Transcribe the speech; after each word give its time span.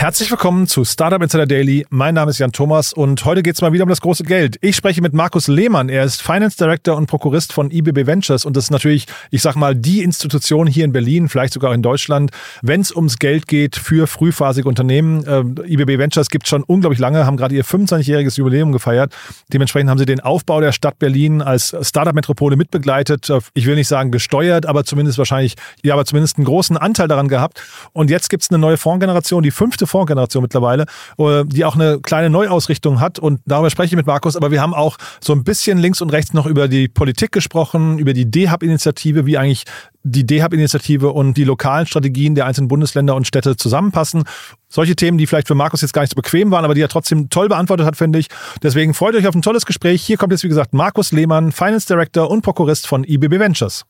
Herzlich 0.00 0.30
willkommen 0.30 0.68
zu 0.68 0.84
Startup 0.84 1.20
Insider 1.20 1.44
Daily. 1.44 1.84
Mein 1.90 2.14
Name 2.14 2.30
ist 2.30 2.38
Jan 2.38 2.52
Thomas 2.52 2.92
und 2.92 3.24
heute 3.24 3.42
geht 3.42 3.56
es 3.56 3.62
mal 3.62 3.72
wieder 3.72 3.82
um 3.82 3.88
das 3.88 4.00
große 4.00 4.22
Geld. 4.22 4.56
Ich 4.60 4.76
spreche 4.76 5.02
mit 5.02 5.12
Markus 5.12 5.48
Lehmann. 5.48 5.88
Er 5.88 6.04
ist 6.04 6.22
Finance 6.22 6.56
Director 6.56 6.96
und 6.96 7.08
Prokurist 7.08 7.52
von 7.52 7.72
IBB 7.72 8.06
Ventures 8.06 8.44
und 8.44 8.56
das 8.56 8.66
ist 8.66 8.70
natürlich, 8.70 9.06
ich 9.32 9.42
sag 9.42 9.56
mal, 9.56 9.74
die 9.74 10.04
Institution 10.04 10.68
hier 10.68 10.84
in 10.84 10.92
Berlin, 10.92 11.28
vielleicht 11.28 11.52
sogar 11.52 11.74
in 11.74 11.82
Deutschland, 11.82 12.30
wenn 12.62 12.80
es 12.80 12.94
ums 12.94 13.18
Geld 13.18 13.48
geht 13.48 13.74
für 13.74 14.06
frühphasige 14.06 14.68
Unternehmen. 14.68 15.26
Äh, 15.26 15.72
IBB 15.72 15.98
Ventures 15.98 16.30
gibt 16.30 16.46
schon 16.46 16.62
unglaublich 16.62 17.00
lange, 17.00 17.26
haben 17.26 17.36
gerade 17.36 17.56
ihr 17.56 17.64
25-jähriges 17.64 18.38
Jubiläum 18.38 18.70
gefeiert. 18.70 19.12
Dementsprechend 19.52 19.90
haben 19.90 19.98
sie 19.98 20.06
den 20.06 20.20
Aufbau 20.20 20.60
der 20.60 20.70
Stadt 20.70 21.00
Berlin 21.00 21.42
als 21.42 21.74
Startup-Metropole 21.82 22.54
mitbegleitet. 22.54 23.30
Äh, 23.30 23.40
ich 23.52 23.66
will 23.66 23.74
nicht 23.74 23.88
sagen 23.88 24.12
gesteuert, 24.12 24.64
aber 24.64 24.84
zumindest 24.84 25.18
wahrscheinlich, 25.18 25.56
ja, 25.82 25.94
aber 25.94 26.04
zumindest 26.04 26.36
einen 26.36 26.44
großen 26.44 26.76
Anteil 26.76 27.08
daran 27.08 27.26
gehabt. 27.26 27.60
Und 27.92 28.10
jetzt 28.10 28.30
gibt 28.30 28.44
es 28.44 28.50
eine 28.50 28.60
neue 28.60 28.76
Fondsgeneration, 28.76 29.42
die 29.42 29.50
fünfte 29.50 29.87
Fondsgeneration 29.88 30.42
mittlerweile, 30.42 30.86
äh, 31.18 31.44
die 31.44 31.64
auch 31.64 31.74
eine 31.74 32.00
kleine 32.00 32.30
Neuausrichtung 32.30 33.00
hat. 33.00 33.18
Und 33.18 33.40
darüber 33.46 33.70
spreche 33.70 33.88
ich 33.88 33.96
mit 33.96 34.06
Markus. 34.06 34.36
Aber 34.36 34.50
wir 34.50 34.60
haben 34.60 34.74
auch 34.74 34.96
so 35.20 35.32
ein 35.32 35.44
bisschen 35.44 35.78
links 35.78 36.00
und 36.00 36.10
rechts 36.10 36.32
noch 36.32 36.46
über 36.46 36.68
die 36.68 36.88
Politik 36.88 37.32
gesprochen, 37.32 37.98
über 37.98 38.12
die 38.12 38.30
DHub-Initiative, 38.30 39.26
wie 39.26 39.38
eigentlich 39.38 39.64
die 40.02 40.24
DHub-Initiative 40.24 41.10
und 41.10 41.36
die 41.36 41.44
lokalen 41.44 41.86
Strategien 41.86 42.34
der 42.34 42.46
einzelnen 42.46 42.68
Bundesländer 42.68 43.14
und 43.14 43.26
Städte 43.26 43.56
zusammenpassen. 43.56 44.24
Solche 44.68 44.96
Themen, 44.96 45.18
die 45.18 45.26
vielleicht 45.26 45.48
für 45.48 45.54
Markus 45.54 45.82
jetzt 45.82 45.92
gar 45.92 46.02
nicht 46.02 46.10
so 46.10 46.16
bequem 46.16 46.50
waren, 46.50 46.64
aber 46.64 46.74
die 46.74 46.80
er 46.80 46.88
trotzdem 46.88 47.30
toll 47.30 47.48
beantwortet 47.48 47.86
hat, 47.86 47.96
finde 47.96 48.18
ich. 48.18 48.28
Deswegen 48.62 48.94
freut 48.94 49.14
euch 49.14 49.26
auf 49.26 49.34
ein 49.34 49.42
tolles 49.42 49.66
Gespräch. 49.66 50.02
Hier 50.02 50.16
kommt 50.16 50.32
jetzt, 50.32 50.44
wie 50.44 50.48
gesagt, 50.48 50.72
Markus 50.72 51.12
Lehmann, 51.12 51.52
Finance 51.52 51.86
Director 51.86 52.30
und 52.30 52.42
Prokurist 52.42 52.86
von 52.86 53.04
IBB 53.04 53.38
Ventures. 53.38 53.84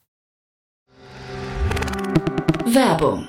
Werbung. 2.66 3.28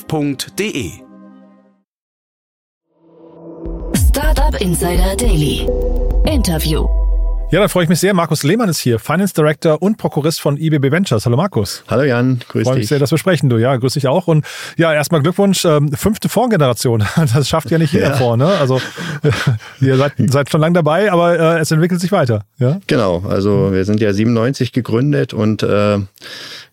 startup.de. 0.00 0.90
Startup 4.08 4.60
Insider 4.60 5.14
Daily. 5.16 5.66
Interview. 6.26 6.86
Ja, 7.52 7.58
da 7.60 7.66
freue 7.68 7.82
ich 7.82 7.88
mich 7.88 7.98
sehr. 7.98 8.14
Markus 8.14 8.44
Lehmann 8.44 8.68
ist 8.68 8.78
hier, 8.78 9.00
Finance 9.00 9.34
Director 9.34 9.82
und 9.82 9.98
Prokurist 9.98 10.40
von 10.40 10.56
IBB 10.56 10.92
Ventures. 10.92 11.26
Hallo 11.26 11.36
Markus. 11.36 11.82
Hallo 11.88 12.04
Jan, 12.04 12.40
grüß 12.48 12.62
Freue 12.64 12.74
mich 12.76 12.82
dich. 12.82 12.88
sehr, 12.90 13.00
dass 13.00 13.10
wir 13.10 13.18
sprechen, 13.18 13.48
du. 13.50 13.56
Ja, 13.58 13.74
grüß 13.76 13.94
dich 13.94 14.06
auch. 14.06 14.28
Und 14.28 14.46
ja, 14.76 14.92
erstmal 14.94 15.20
Glückwunsch, 15.20 15.64
ähm, 15.64 15.90
fünfte 15.92 16.28
Fondsgeneration. 16.28 17.04
Das 17.34 17.48
schafft 17.48 17.70
ja 17.70 17.78
nicht 17.78 17.92
jeder 17.92 18.10
Ja. 18.10 18.14
vor, 18.16 18.36
ne? 18.36 18.46
Also 18.46 18.80
ihr 19.80 19.96
seid, 19.96 20.12
seid 20.28 20.48
schon 20.50 20.60
lange 20.60 20.74
dabei, 20.74 21.10
aber 21.12 21.38
äh, 21.38 21.58
es 21.58 21.70
entwickelt 21.72 22.00
sich 22.00 22.12
weiter. 22.12 22.44
Ja? 22.58 22.78
Genau, 22.86 23.24
also 23.28 23.72
wir 23.72 23.84
sind 23.84 24.00
ja 24.00 24.12
97 24.12 24.72
gegründet 24.72 25.34
und 25.34 25.64
äh, 25.64 25.98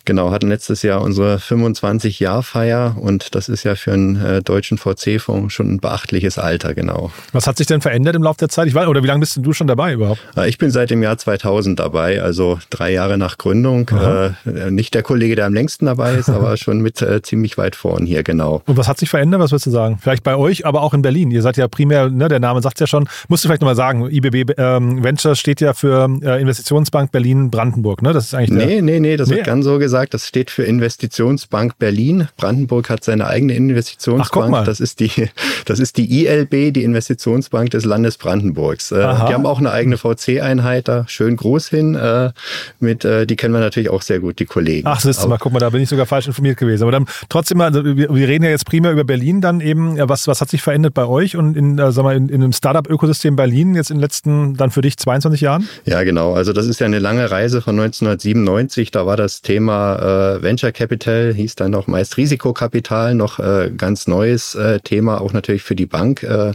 genau 0.07 0.31
hatten 0.31 0.47
letztes 0.49 0.81
Jahr 0.81 1.01
unsere 1.01 1.37
25-Jahr-Feier 1.37 2.95
und 2.99 3.35
das 3.35 3.49
ist 3.49 3.63
ja 3.63 3.75
für 3.75 3.93
einen 3.93 4.15
äh, 4.15 4.41
deutschen 4.41 4.77
VC-Fonds 4.79 5.53
schon 5.53 5.69
ein 5.73 5.79
beachtliches 5.79 6.39
Alter, 6.39 6.73
genau. 6.73 7.11
Was 7.33 7.45
hat 7.45 7.57
sich 7.57 7.67
denn 7.67 7.81
verändert 7.81 8.15
im 8.15 8.23
Laufe 8.23 8.39
der 8.39 8.49
Zeit? 8.49 8.67
Ich 8.67 8.73
weiß, 8.73 8.87
oder 8.87 9.03
wie 9.03 9.07
lange 9.07 9.19
bist 9.19 9.35
denn 9.35 9.43
du 9.43 9.53
schon 9.53 9.67
dabei 9.67 9.93
überhaupt? 9.93 10.19
Äh, 10.35 10.49
Ich 10.49 10.57
bin 10.57 10.71
seit 10.71 10.89
dem 10.89 11.03
Jahr 11.03 11.17
2000 11.17 11.79
dabei, 11.79 12.21
also 12.21 12.57
drei 12.69 12.91
Jahre 12.91 13.17
nach 13.17 13.37
Gründung. 13.37 13.89
Äh, 13.89 14.31
nicht 14.71 14.93
der 14.93 15.03
Kollege, 15.03 15.35
der 15.35 15.45
am 15.45 15.53
längsten 15.53 15.85
dabei 15.85 16.13
ist, 16.15 16.29
aber 16.29 16.57
schon 16.57 16.79
mit 16.81 17.01
äh, 17.01 17.21
ziemlich 17.21 17.57
weit 17.57 17.75
vorn 17.75 18.05
hier, 18.05 18.23
genau. 18.23 18.61
Und 18.65 18.77
was 18.77 18.87
hat 18.87 18.97
sich 18.97 19.09
verändert? 19.09 19.41
Was 19.41 19.51
würdest 19.51 19.67
du 19.67 19.71
sagen? 19.71 19.99
Vielleicht 20.01 20.23
bei 20.23 20.35
euch, 20.35 20.65
aber 20.65 20.81
auch 20.81 20.93
in 20.93 21.01
Berlin. 21.01 21.29
Ihr 21.31 21.41
seid 21.41 21.57
ja 21.57 21.67
primär, 21.67 22.09
ne, 22.09 22.27
der 22.29 22.39
Name 22.39 22.61
sagt 22.61 22.79
ja 22.79 22.87
schon, 22.87 23.07
musst 23.27 23.43
du 23.43 23.49
vielleicht 23.49 23.61
nochmal 23.61 23.75
sagen, 23.75 24.09
IBB 24.09 24.53
ähm, 24.57 25.03
Ventures 25.03 25.37
steht 25.39 25.61
ja 25.61 25.73
für 25.73 26.09
äh, 26.23 26.41
Investitionsbank 26.41 27.11
Berlin-Brandenburg, 27.11 28.01
ne? 28.01 28.13
Das 28.13 28.25
ist 28.25 28.33
eigentlich 28.33 28.57
der, 28.57 28.67
Nee, 28.67 28.81
nee, 28.81 28.99
nee, 28.99 29.17
das 29.17 29.29
Nee. 29.29 29.37
wird 29.37 29.45
ganz 29.45 29.65
so 29.65 29.77
gesagt. 29.77 29.96
Das 30.05 30.27
steht 30.27 30.51
für 30.51 30.63
Investitionsbank 30.63 31.77
Berlin. 31.79 32.27
Brandenburg 32.37 32.89
hat 32.89 33.03
seine 33.03 33.27
eigene 33.27 33.53
Ach, 33.53 33.57
Investitionsbank. 33.57 34.51
mal. 34.51 34.65
Das 34.65 34.79
ist 34.79 34.99
die, 34.99 35.29
das 35.65 35.79
ist 35.79 35.97
die 35.97 36.25
ILB, 36.25 36.73
die 36.73 36.83
Investitionsbank 36.83 37.71
des 37.71 37.85
Landes 37.85 38.17
Brandenburgs. 38.17 38.91
Äh, 38.91 39.01
Aha. 39.01 39.27
die 39.27 39.33
haben 39.33 39.45
auch 39.45 39.59
eine 39.59 39.71
eigene 39.71 39.97
VC-Einheit 39.97 40.87
da, 40.87 41.05
schön 41.07 41.35
groß 41.35 41.69
hin. 41.69 41.95
Äh, 41.95 42.31
mit, 42.79 43.05
äh, 43.05 43.25
die 43.25 43.35
kennen 43.35 43.53
wir 43.53 43.59
natürlich 43.59 43.89
auch 43.89 44.01
sehr 44.01 44.19
gut, 44.19 44.39
die 44.39 44.45
Kollegen. 44.45 44.87
Ach, 44.87 44.99
siehst 44.99 45.23
du 45.23 45.27
mal, 45.27 45.37
guck 45.37 45.53
mal, 45.53 45.59
da 45.59 45.69
bin 45.69 45.81
ich 45.81 45.89
sogar 45.89 46.05
falsch 46.05 46.27
informiert 46.27 46.57
gewesen. 46.57 46.83
Aber 46.83 46.91
dann 46.91 47.05
trotzdem 47.29 47.57
mal, 47.57 47.65
also 47.65 47.83
wir, 47.83 48.13
wir 48.13 48.27
reden 48.27 48.43
ja 48.43 48.49
jetzt 48.49 48.65
primär 48.65 48.91
über 48.91 49.03
Berlin 49.03 49.41
dann 49.41 49.61
eben. 49.61 49.97
Was, 50.09 50.27
was 50.27 50.41
hat 50.41 50.49
sich 50.49 50.61
verändert 50.61 50.93
bei 50.93 51.05
euch 51.05 51.35
und 51.35 51.57
in, 51.57 51.77
äh, 51.77 51.91
sag 51.91 52.03
mal, 52.03 52.15
in, 52.15 52.29
in 52.29 52.43
einem 52.43 52.53
Startup-Ökosystem 52.53 53.35
Berlin 53.35 53.75
jetzt 53.75 53.89
in 53.89 53.97
den 53.97 54.01
letzten, 54.01 54.55
dann 54.55 54.71
für 54.71 54.81
dich 54.81 54.97
22 54.97 55.41
Jahren? 55.41 55.67
Ja, 55.85 56.03
genau. 56.03 56.33
Also 56.33 56.53
das 56.53 56.67
ist 56.67 56.79
ja 56.79 56.85
eine 56.85 56.99
lange 56.99 57.29
Reise 57.29 57.61
von 57.61 57.79
1997. 57.79 58.91
Da 58.91 59.05
war 59.05 59.17
das 59.17 59.41
Thema 59.41 59.86
äh, 59.95 60.41
Venture 60.41 60.71
Capital, 60.71 61.33
hieß 61.33 61.55
dann 61.55 61.71
noch 61.71 61.87
meist 61.87 62.17
Risikokapital, 62.17 63.15
noch 63.15 63.39
äh, 63.39 63.71
ganz 63.75 64.07
neues 64.07 64.55
äh, 64.55 64.79
Thema, 64.79 65.21
auch 65.21 65.33
natürlich 65.33 65.63
für 65.63 65.75
die 65.75 65.85
Bank. 65.85 66.23
Äh, 66.23 66.53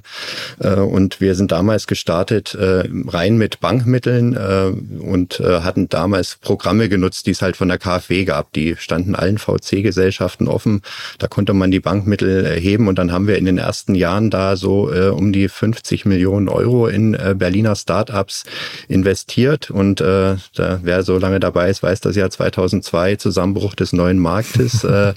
äh, 0.61 0.81
und 0.81 1.21
wir 1.21 1.35
sind 1.35 1.53
damals 1.53 1.87
gestartet 1.87 2.55
äh, 2.55 2.85
rein 3.09 3.39
mit 3.39 3.61
Bankmitteln 3.61 4.35
äh, 4.35 4.73
und 5.03 5.41
äh, 5.41 5.61
hatten 5.61 5.89
damals 5.89 6.37
Programme 6.41 6.89
genutzt, 6.89 7.27
die 7.27 7.33
es 7.33 7.43
halt 7.43 7.57
von 7.57 7.69
der 7.69 7.79
KfW 7.79 8.25
gab. 8.25 8.53
Die 8.53 8.77
standen 8.77 9.15
allen 9.15 9.39
VC-Gesellschaften 9.39 10.49
offen. 10.49 10.83
Da 11.19 11.29
konnte 11.29 11.55
man 11.55 11.71
die 11.71 11.81
Bankmittel 11.81 12.45
erheben 12.45 12.89
und 12.89 12.99
dann 12.99 13.13
haben 13.13 13.27
wir 13.27 13.37
in 13.37 13.45
den 13.45 13.59
ersten 13.59 13.95
Jahren 13.95 14.31
da 14.31 14.57
so 14.57 14.93
äh, 14.93 15.09
um 15.09 15.33
die 15.33 15.49
50 15.49 16.05
Millionen 16.05 16.49
Euro 16.49 16.87
in 16.87 17.15
äh, 17.15 17.35
Berliner 17.37 17.77
Startups 17.77 18.45
investiert 18.89 19.71
und 19.71 20.01
äh, 20.01 20.37
da, 20.55 20.81
wer 20.83 21.03
so 21.03 21.19
lange 21.19 21.41
dabei 21.41 21.71
ist, 21.71 21.83
weiß 21.83 22.01
das 22.01 22.17
Jahr 22.17 22.31
2002 22.31 23.12
Zusammenbruch 23.19 23.75
des 23.75 23.93
neuen 23.93 24.19
Marktes. 24.19 24.85
äh, 24.85 25.15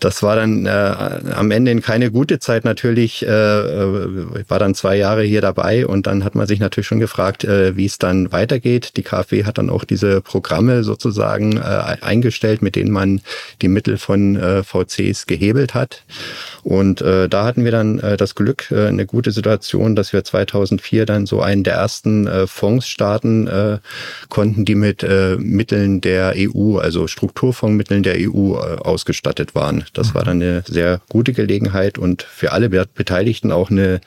das 0.00 0.22
war 0.22 0.36
dann 0.36 0.66
äh, 0.66 0.70
am 0.70 1.50
Ende 1.50 1.70
in 1.70 1.82
keine 1.82 2.10
gute 2.10 2.38
Zeit 2.38 2.64
natürlich. 2.64 3.26
Äh, 3.26 3.28
äh, 3.28 4.44
war 4.48 4.58
dann 4.58 4.74
zwei 4.74 4.96
Jahre 4.96 5.22
hier 5.22 5.40
dabei 5.40 5.86
und 5.86 6.06
dann 6.06 6.24
hat 6.24 6.34
man 6.34 6.46
sich 6.46 6.60
natürlich 6.60 6.86
schon 6.86 7.00
gefragt, 7.00 7.44
äh, 7.44 7.76
wie 7.76 7.86
es 7.86 7.98
dann 7.98 8.32
weitergeht. 8.32 8.96
Die 8.96 9.02
KfW 9.02 9.44
hat 9.44 9.58
dann 9.58 9.70
auch 9.70 9.84
diese 9.84 10.20
Programme 10.20 10.84
sozusagen 10.84 11.56
äh, 11.56 11.96
eingestellt, 12.00 12.62
mit 12.62 12.76
denen 12.76 12.90
man 12.90 13.20
die 13.62 13.68
Mittel 13.68 13.98
von 13.98 14.36
äh, 14.36 14.62
VCs 14.62 15.26
gehebelt 15.26 15.74
hat. 15.74 16.02
Und 16.62 17.00
äh, 17.00 17.28
da 17.28 17.44
hatten 17.44 17.64
wir 17.64 17.72
dann 17.72 17.98
äh, 18.00 18.16
das 18.16 18.34
Glück, 18.34 18.70
äh, 18.70 18.86
eine 18.86 19.06
gute 19.06 19.30
Situation, 19.30 19.94
dass 19.94 20.12
wir 20.12 20.24
2004 20.24 21.06
dann 21.06 21.26
so 21.26 21.40
einen 21.40 21.62
der 21.62 21.74
ersten 21.74 22.26
äh, 22.26 22.46
Fonds 22.46 22.88
starten 22.88 23.46
äh, 23.46 23.78
konnten, 24.28 24.64
die 24.64 24.74
mit 24.74 25.02
äh, 25.02 25.36
Mitteln 25.38 26.00
der 26.00 26.34
EU, 26.36 26.78
also 26.78 27.06
Strukturfondsmitteln 27.26 28.04
der 28.04 28.16
EU 28.18 28.54
äh, 28.54 28.76
ausgestattet 28.78 29.54
waren. 29.54 29.84
Das 29.94 30.14
war 30.14 30.24
dann 30.24 30.40
eine 30.40 30.62
sehr 30.66 31.00
gute 31.08 31.32
Gelegenheit 31.32 31.98
und 31.98 32.22
für 32.22 32.52
alle 32.52 32.68
Be- 32.68 32.86
Beteiligten 32.94 33.50
auch 33.50 33.68
eine, 33.70 34.00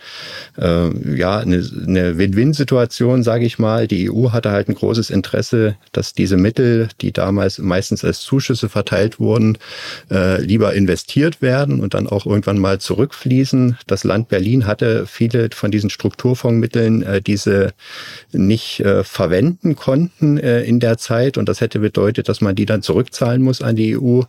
äh, 0.57 1.17
ja, 1.17 1.39
eine, 1.39 1.63
eine 1.87 2.17
Win-Win-Situation, 2.17 3.23
sage 3.23 3.45
ich 3.45 3.59
mal. 3.59 3.87
Die 3.87 4.09
EU 4.09 4.31
hatte 4.31 4.51
halt 4.51 4.69
ein 4.69 4.75
großes 4.75 5.09
Interesse, 5.09 5.75
dass 5.91 6.13
diese 6.13 6.37
Mittel, 6.37 6.87
die 7.01 7.11
damals 7.11 7.57
meistens 7.59 8.05
als 8.05 8.21
Zuschüsse 8.21 8.69
verteilt 8.69 9.19
wurden, 9.19 9.57
äh, 10.09 10.41
lieber 10.41 10.73
investiert 10.73 11.41
werden 11.41 11.81
und 11.81 11.93
dann 11.93 12.07
auch 12.07 12.25
irgendwann 12.25 12.57
mal 12.57 12.79
zurückfließen. 12.79 13.77
Das 13.85 14.05
Land 14.05 14.29
Berlin 14.29 14.65
hatte 14.65 15.05
viele 15.07 15.49
von 15.53 15.71
diesen 15.71 15.89
Strukturfondsmitteln, 15.89 17.03
äh, 17.03 17.21
diese 17.21 17.73
nicht 18.31 18.79
äh, 18.79 19.03
verwenden 19.03 19.75
konnten 19.75 20.37
äh, 20.37 20.61
in 20.61 20.79
der 20.79 20.97
Zeit 20.97 21.37
und 21.37 21.49
das 21.49 21.59
hätte 21.59 21.79
bedeutet, 21.79 22.29
dass 22.29 22.39
man 22.39 22.55
die 22.55 22.65
dann 22.65 22.81
zurückzahlen 23.09 23.41
muss 23.41 23.61
an 23.61 23.75
die 23.75 23.97
EU 23.97 24.21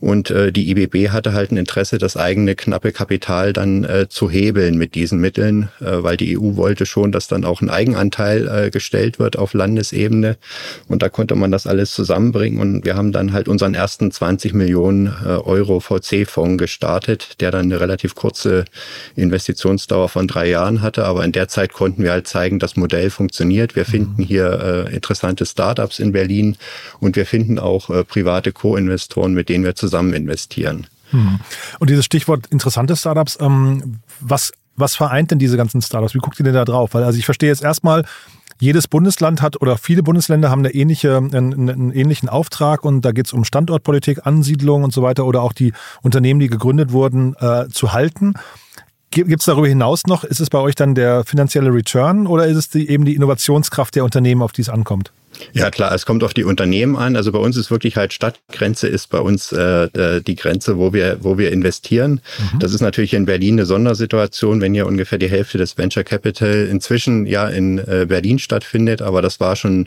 und 0.00 0.30
äh, 0.30 0.52
die 0.52 0.70
IBB 0.70 1.10
hatte 1.10 1.32
halt 1.32 1.50
ein 1.50 1.56
Interesse, 1.56 1.98
das 1.98 2.16
eigene 2.16 2.54
knappe 2.54 2.92
Kapital 2.92 3.52
dann 3.52 3.84
äh, 3.84 4.08
zu 4.08 4.30
hebeln 4.30 4.76
mit 4.76 4.94
diesen 4.94 5.20
Mitteln, 5.20 5.68
äh, 5.80 6.02
weil 6.02 6.16
die 6.16 6.38
EU 6.38 6.56
wollte 6.56 6.86
schon, 6.86 7.12
dass 7.12 7.28
dann 7.28 7.44
auch 7.44 7.60
ein 7.60 7.70
Eigenanteil 7.70 8.48
äh, 8.48 8.70
gestellt 8.70 9.18
wird 9.18 9.38
auf 9.38 9.54
Landesebene. 9.54 10.36
Und 10.88 11.02
da 11.02 11.08
konnte 11.08 11.34
man 11.34 11.50
das 11.50 11.66
alles 11.66 11.92
zusammenbringen. 11.92 12.60
Und 12.60 12.84
wir 12.84 12.96
haben 12.96 13.12
dann 13.12 13.32
halt 13.32 13.48
unseren 13.48 13.74
ersten 13.74 14.10
20 14.10 14.54
Millionen 14.54 15.06
äh, 15.06 15.28
Euro 15.28 15.80
VC-Fonds 15.80 16.58
gestartet, 16.58 17.40
der 17.40 17.50
dann 17.50 17.66
eine 17.66 17.80
relativ 17.80 18.14
kurze 18.14 18.64
Investitionsdauer 19.16 20.08
von 20.08 20.28
drei 20.28 20.48
Jahren 20.48 20.82
hatte, 20.82 21.04
aber 21.04 21.24
in 21.24 21.32
der 21.32 21.48
Zeit 21.48 21.72
konnten 21.72 22.02
wir 22.02 22.12
halt 22.12 22.26
zeigen, 22.26 22.58
das 22.58 22.76
Modell 22.76 23.10
funktioniert. 23.10 23.76
Wir 23.76 23.84
finden 23.84 24.22
hier 24.22 24.86
äh, 24.88 24.94
interessante 24.94 25.46
Startups 25.46 25.98
in 25.98 26.12
Berlin. 26.12 26.56
Und 27.00 27.16
wir 27.16 27.26
finden 27.26 27.58
auch 27.58 27.90
äh, 27.90 28.04
private 28.18 28.52
Co-Investoren, 28.52 29.34
mit 29.34 29.48
denen 29.48 29.64
wir 29.64 29.74
zusammen 29.74 30.12
investieren. 30.12 30.86
Hm. 31.10 31.40
Und 31.78 31.90
dieses 31.90 32.04
Stichwort 32.04 32.46
interessante 32.48 32.96
Startups, 32.96 33.38
ähm, 33.40 34.00
was, 34.20 34.52
was 34.76 34.96
vereint 34.96 35.30
denn 35.30 35.38
diese 35.38 35.56
ganzen 35.56 35.80
Startups? 35.82 36.14
Wie 36.14 36.18
guckt 36.18 36.38
ihr 36.38 36.44
denn 36.44 36.54
da 36.54 36.64
drauf? 36.64 36.94
Weil 36.94 37.04
also 37.04 37.18
ich 37.18 37.24
verstehe 37.24 37.48
jetzt 37.48 37.62
erstmal, 37.62 38.04
jedes 38.60 38.88
Bundesland 38.88 39.40
hat 39.40 39.60
oder 39.60 39.78
viele 39.78 40.02
Bundesländer 40.02 40.50
haben 40.50 40.60
eine 40.60 40.74
ähnliche, 40.74 41.16
einen, 41.16 41.68
einen 41.70 41.92
ähnlichen 41.92 42.28
Auftrag 42.28 42.84
und 42.84 43.02
da 43.02 43.12
geht 43.12 43.26
es 43.26 43.32
um 43.32 43.44
Standortpolitik, 43.44 44.26
Ansiedlung 44.26 44.82
und 44.82 44.92
so 44.92 45.02
weiter 45.02 45.26
oder 45.26 45.42
auch 45.42 45.52
die 45.52 45.72
Unternehmen, 46.02 46.40
die 46.40 46.48
gegründet 46.48 46.92
wurden, 46.92 47.36
äh, 47.38 47.68
zu 47.68 47.92
halten. 47.92 48.34
Gibt 49.10 49.40
es 49.40 49.46
darüber 49.46 49.68
hinaus 49.68 50.06
noch, 50.06 50.22
ist 50.24 50.40
es 50.40 50.50
bei 50.50 50.58
euch 50.58 50.74
dann 50.74 50.94
der 50.94 51.24
finanzielle 51.24 51.72
Return 51.72 52.26
oder 52.26 52.46
ist 52.46 52.56
es 52.56 52.68
die, 52.68 52.90
eben 52.90 53.04
die 53.04 53.14
Innovationskraft 53.14 53.94
der 53.94 54.04
Unternehmen, 54.04 54.42
auf 54.42 54.52
die 54.52 54.60
es 54.60 54.68
ankommt? 54.68 55.12
Ja 55.52 55.70
klar, 55.70 55.92
es 55.94 56.06
kommt 56.06 56.24
auf 56.24 56.34
die 56.34 56.44
Unternehmen 56.44 56.96
an. 56.96 57.16
Also 57.16 57.32
bei 57.32 57.38
uns 57.38 57.56
ist 57.56 57.70
wirklich 57.70 57.96
halt 57.96 58.12
Stadtgrenze 58.12 58.88
ist 58.88 59.08
bei 59.10 59.20
uns 59.20 59.52
äh, 59.52 60.20
die 60.20 60.36
Grenze, 60.36 60.78
wo 60.78 60.92
wir 60.92 61.18
wo 61.20 61.38
wir 61.38 61.52
investieren. 61.52 62.20
Mhm. 62.52 62.58
Das 62.58 62.72
ist 62.72 62.80
natürlich 62.80 63.14
in 63.14 63.26
Berlin 63.26 63.54
eine 63.54 63.66
Sondersituation, 63.66 64.60
wenn 64.60 64.74
ja 64.74 64.84
ungefähr 64.84 65.18
die 65.18 65.30
Hälfte 65.30 65.58
des 65.58 65.76
Venture 65.78 66.04
Capital 66.04 66.66
inzwischen 66.70 67.26
ja 67.26 67.48
in 67.48 67.78
äh, 67.78 68.06
Berlin 68.08 68.38
stattfindet. 68.38 69.02
Aber 69.02 69.22
das 69.22 69.40
war 69.40 69.56
schon 69.56 69.86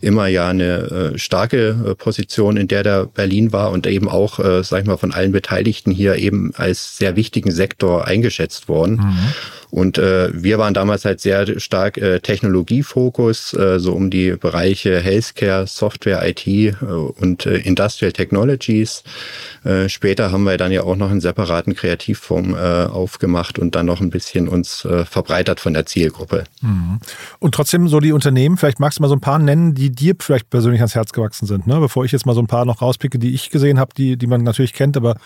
immer 0.00 0.26
ja 0.26 0.48
eine 0.48 1.12
äh, 1.14 1.18
starke 1.18 1.76
äh, 1.86 1.94
Position, 1.94 2.56
in 2.56 2.68
der 2.68 2.82
der 2.82 3.06
Berlin 3.06 3.52
war 3.52 3.70
und 3.70 3.86
eben 3.86 4.08
auch, 4.08 4.38
äh, 4.38 4.62
sag 4.62 4.82
ich 4.82 4.86
mal, 4.86 4.96
von 4.96 5.12
allen 5.12 5.32
Beteiligten 5.32 5.90
hier 5.90 6.16
eben 6.16 6.52
als 6.56 6.96
sehr 6.96 7.16
wichtigen 7.16 7.50
Sektor 7.50 8.06
eingeschätzt 8.06 8.68
worden. 8.68 8.96
Mhm. 8.96 9.34
Und 9.72 9.96
äh, 9.96 10.28
wir 10.34 10.58
waren 10.58 10.74
damals 10.74 11.06
halt 11.06 11.20
sehr 11.20 11.58
stark 11.58 11.96
äh, 11.96 12.20
Technologiefokus, 12.20 13.54
äh, 13.54 13.78
so 13.78 13.94
um 13.94 14.10
die 14.10 14.32
Bereiche 14.32 15.00
Healthcare, 15.00 15.66
Software, 15.66 16.28
IT 16.28 16.46
äh, 16.46 16.74
und 16.84 17.46
äh, 17.46 17.56
Industrial 17.56 18.12
Technologies. 18.12 19.02
Äh, 19.64 19.88
später 19.88 20.30
haben 20.30 20.44
wir 20.44 20.58
dann 20.58 20.72
ja 20.72 20.82
auch 20.82 20.96
noch 20.96 21.10
einen 21.10 21.22
separaten 21.22 21.74
Kreativfonds 21.74 22.50
äh, 22.50 22.92
aufgemacht 22.92 23.58
und 23.58 23.74
dann 23.74 23.86
noch 23.86 24.02
ein 24.02 24.10
bisschen 24.10 24.46
uns 24.46 24.84
äh, 24.84 25.06
verbreitert 25.06 25.58
von 25.58 25.72
der 25.72 25.86
Zielgruppe. 25.86 26.44
Mhm. 26.60 26.98
Und 27.38 27.54
trotzdem 27.54 27.88
so 27.88 27.98
die 27.98 28.12
Unternehmen, 28.12 28.58
vielleicht 28.58 28.78
magst 28.78 28.98
du 28.98 29.02
mal 29.02 29.08
so 29.08 29.16
ein 29.16 29.20
paar 29.20 29.38
nennen, 29.38 29.74
die 29.74 29.88
dir 29.88 30.14
vielleicht 30.18 30.50
persönlich 30.50 30.82
ans 30.82 30.94
Herz 30.94 31.14
gewachsen 31.14 31.46
sind, 31.46 31.66
ne? 31.66 31.80
bevor 31.80 32.04
ich 32.04 32.12
jetzt 32.12 32.26
mal 32.26 32.34
so 32.34 32.42
ein 32.42 32.46
paar 32.46 32.66
noch 32.66 32.82
rauspicke, 32.82 33.18
die 33.18 33.32
ich 33.32 33.48
gesehen 33.48 33.80
habe, 33.80 33.94
die, 33.96 34.18
die 34.18 34.26
man 34.26 34.42
natürlich 34.42 34.74
kennt, 34.74 34.98
aber 34.98 35.16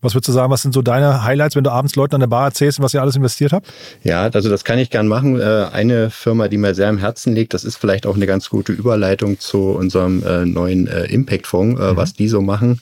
was 0.00 0.14
würdest 0.14 0.28
du 0.28 0.32
sagen, 0.32 0.50
was 0.50 0.62
sind 0.62 0.74
so 0.74 0.82
deine 0.82 1.24
Highlights, 1.24 1.56
wenn 1.56 1.64
du 1.64 1.70
abends 1.70 1.96
Leuten 1.96 2.14
an 2.14 2.20
der 2.20 2.28
Bar 2.28 2.46
erzählst, 2.46 2.80
was 2.80 2.94
ihr 2.94 3.00
alles 3.00 3.16
investiert 3.16 3.52
habt? 3.52 3.66
Ja, 4.02 4.22
also 4.22 4.48
das 4.48 4.64
kann 4.64 4.78
ich 4.78 4.90
gern 4.90 5.08
machen. 5.08 5.40
Äh, 5.40 5.66
eine 5.72 6.10
Firma, 6.10 6.48
die 6.48 6.58
mir 6.58 6.74
sehr 6.74 6.88
am 6.88 6.98
Herzen 6.98 7.34
liegt, 7.34 7.54
das 7.54 7.64
ist 7.64 7.76
vielleicht 7.76 8.06
auch 8.06 8.16
eine 8.16 8.26
ganz 8.26 8.50
gute 8.50 8.72
Überleitung 8.72 9.40
zu 9.40 9.70
unserem 9.70 10.24
äh, 10.24 10.44
neuen 10.44 10.86
äh, 10.86 11.04
Impact-Fonds, 11.04 11.80
mhm. 11.80 11.96
was 11.96 12.14
die 12.14 12.28
so 12.28 12.40
machen. 12.40 12.80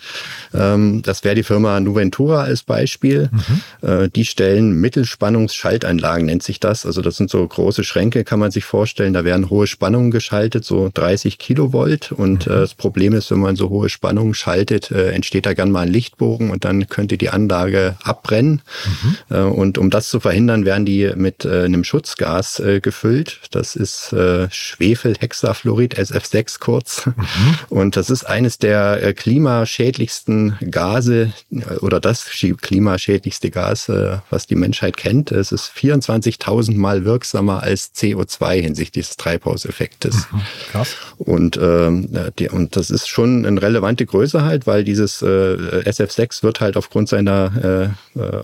Ähm, 0.52 1.02
das 1.02 1.24
wäre 1.24 1.34
die 1.34 1.42
Firma 1.42 1.80
Nuventura 1.80 2.42
als 2.42 2.62
Beispiel. 2.62 3.30
Mhm. 3.30 4.10
Die 4.14 4.24
stellen 4.24 4.80
Mittelspannungsschaltanlagen, 4.80 6.26
nennt 6.26 6.42
sich 6.42 6.60
das. 6.60 6.86
Also 6.86 7.02
das 7.02 7.16
sind 7.16 7.30
so 7.30 7.46
große 7.46 7.84
Schränke, 7.84 8.24
kann 8.24 8.38
man 8.38 8.50
sich 8.50 8.64
vorstellen. 8.64 9.12
Da 9.12 9.24
werden 9.24 9.50
hohe 9.50 9.66
Spannungen 9.66 10.10
geschaltet, 10.10 10.64
so 10.64 10.90
30 10.92 11.38
Kilovolt. 11.38 12.12
Und 12.12 12.46
mhm. 12.46 12.50
das 12.50 12.74
Problem 12.74 13.12
ist, 13.12 13.30
wenn 13.30 13.40
man 13.40 13.56
so 13.56 13.68
hohe 13.68 13.88
Spannungen 13.88 14.34
schaltet, 14.34 14.90
entsteht 14.90 15.46
da 15.46 15.52
gern 15.52 15.70
mal 15.70 15.82
ein 15.82 15.92
Lichtbogen 15.92 16.50
und 16.50 16.64
dann 16.64 16.86
können 16.88 17.03
könnte 17.04 17.18
die 17.18 17.28
Anlage 17.28 17.96
abbrennen. 18.02 18.62
Mhm. 18.86 19.36
Äh, 19.36 19.40
und 19.40 19.76
um 19.76 19.90
das 19.90 20.08
zu 20.08 20.20
verhindern, 20.20 20.64
werden 20.64 20.86
die 20.86 21.12
mit 21.14 21.44
äh, 21.44 21.64
einem 21.64 21.84
Schutzgas 21.84 22.60
äh, 22.60 22.80
gefüllt. 22.80 23.40
Das 23.50 23.76
ist 23.76 24.14
Schwefelhexafluorid, 24.50 25.98
SF6 25.98 26.60
kurz. 26.60 27.06
Mhm. 27.06 27.14
Und 27.68 27.96
das 27.96 28.08
ist 28.08 28.24
eines 28.24 28.58
der 28.58 29.12
klimaschädlichsten 29.12 30.56
Gase 30.70 31.32
oder 31.80 32.00
das 32.00 32.26
klimaschädlichste 32.60 33.50
Gas, 33.50 33.90
was 34.30 34.46
die 34.46 34.54
Menschheit 34.54 34.96
kennt. 34.96 35.30
Es 35.32 35.52
ist 35.52 35.70
24.000 35.76 36.76
Mal 36.76 37.04
wirksamer 37.04 37.62
als 37.62 37.92
CO2 37.94 38.60
hinsichtlich 38.60 39.06
des 39.06 39.16
Treibhauseffektes. 39.16 40.28
Mhm. 40.30 40.40
Krass. 40.72 40.96
Und, 41.18 41.58
ähm, 41.60 42.08
und 42.50 42.76
das 42.76 42.90
ist 42.90 43.08
schon 43.08 43.44
eine 43.46 43.60
relevante 43.60 44.06
Größe 44.06 44.42
halt, 44.44 44.66
weil 44.66 44.84
dieses 44.84 45.22
äh, 45.22 45.82
SF6 45.84 46.42
wird 46.42 46.60
halt 46.60 46.76
auf 46.76 46.90
aufgrund 46.94 47.08
seiner 47.08 47.90
äh, 48.14 48.20
äh, 48.20 48.42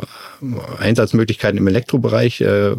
Einsatzmöglichkeiten 0.81 1.57
im 1.57 1.69
Elektrobereich 1.69 2.41
äh, 2.41 2.73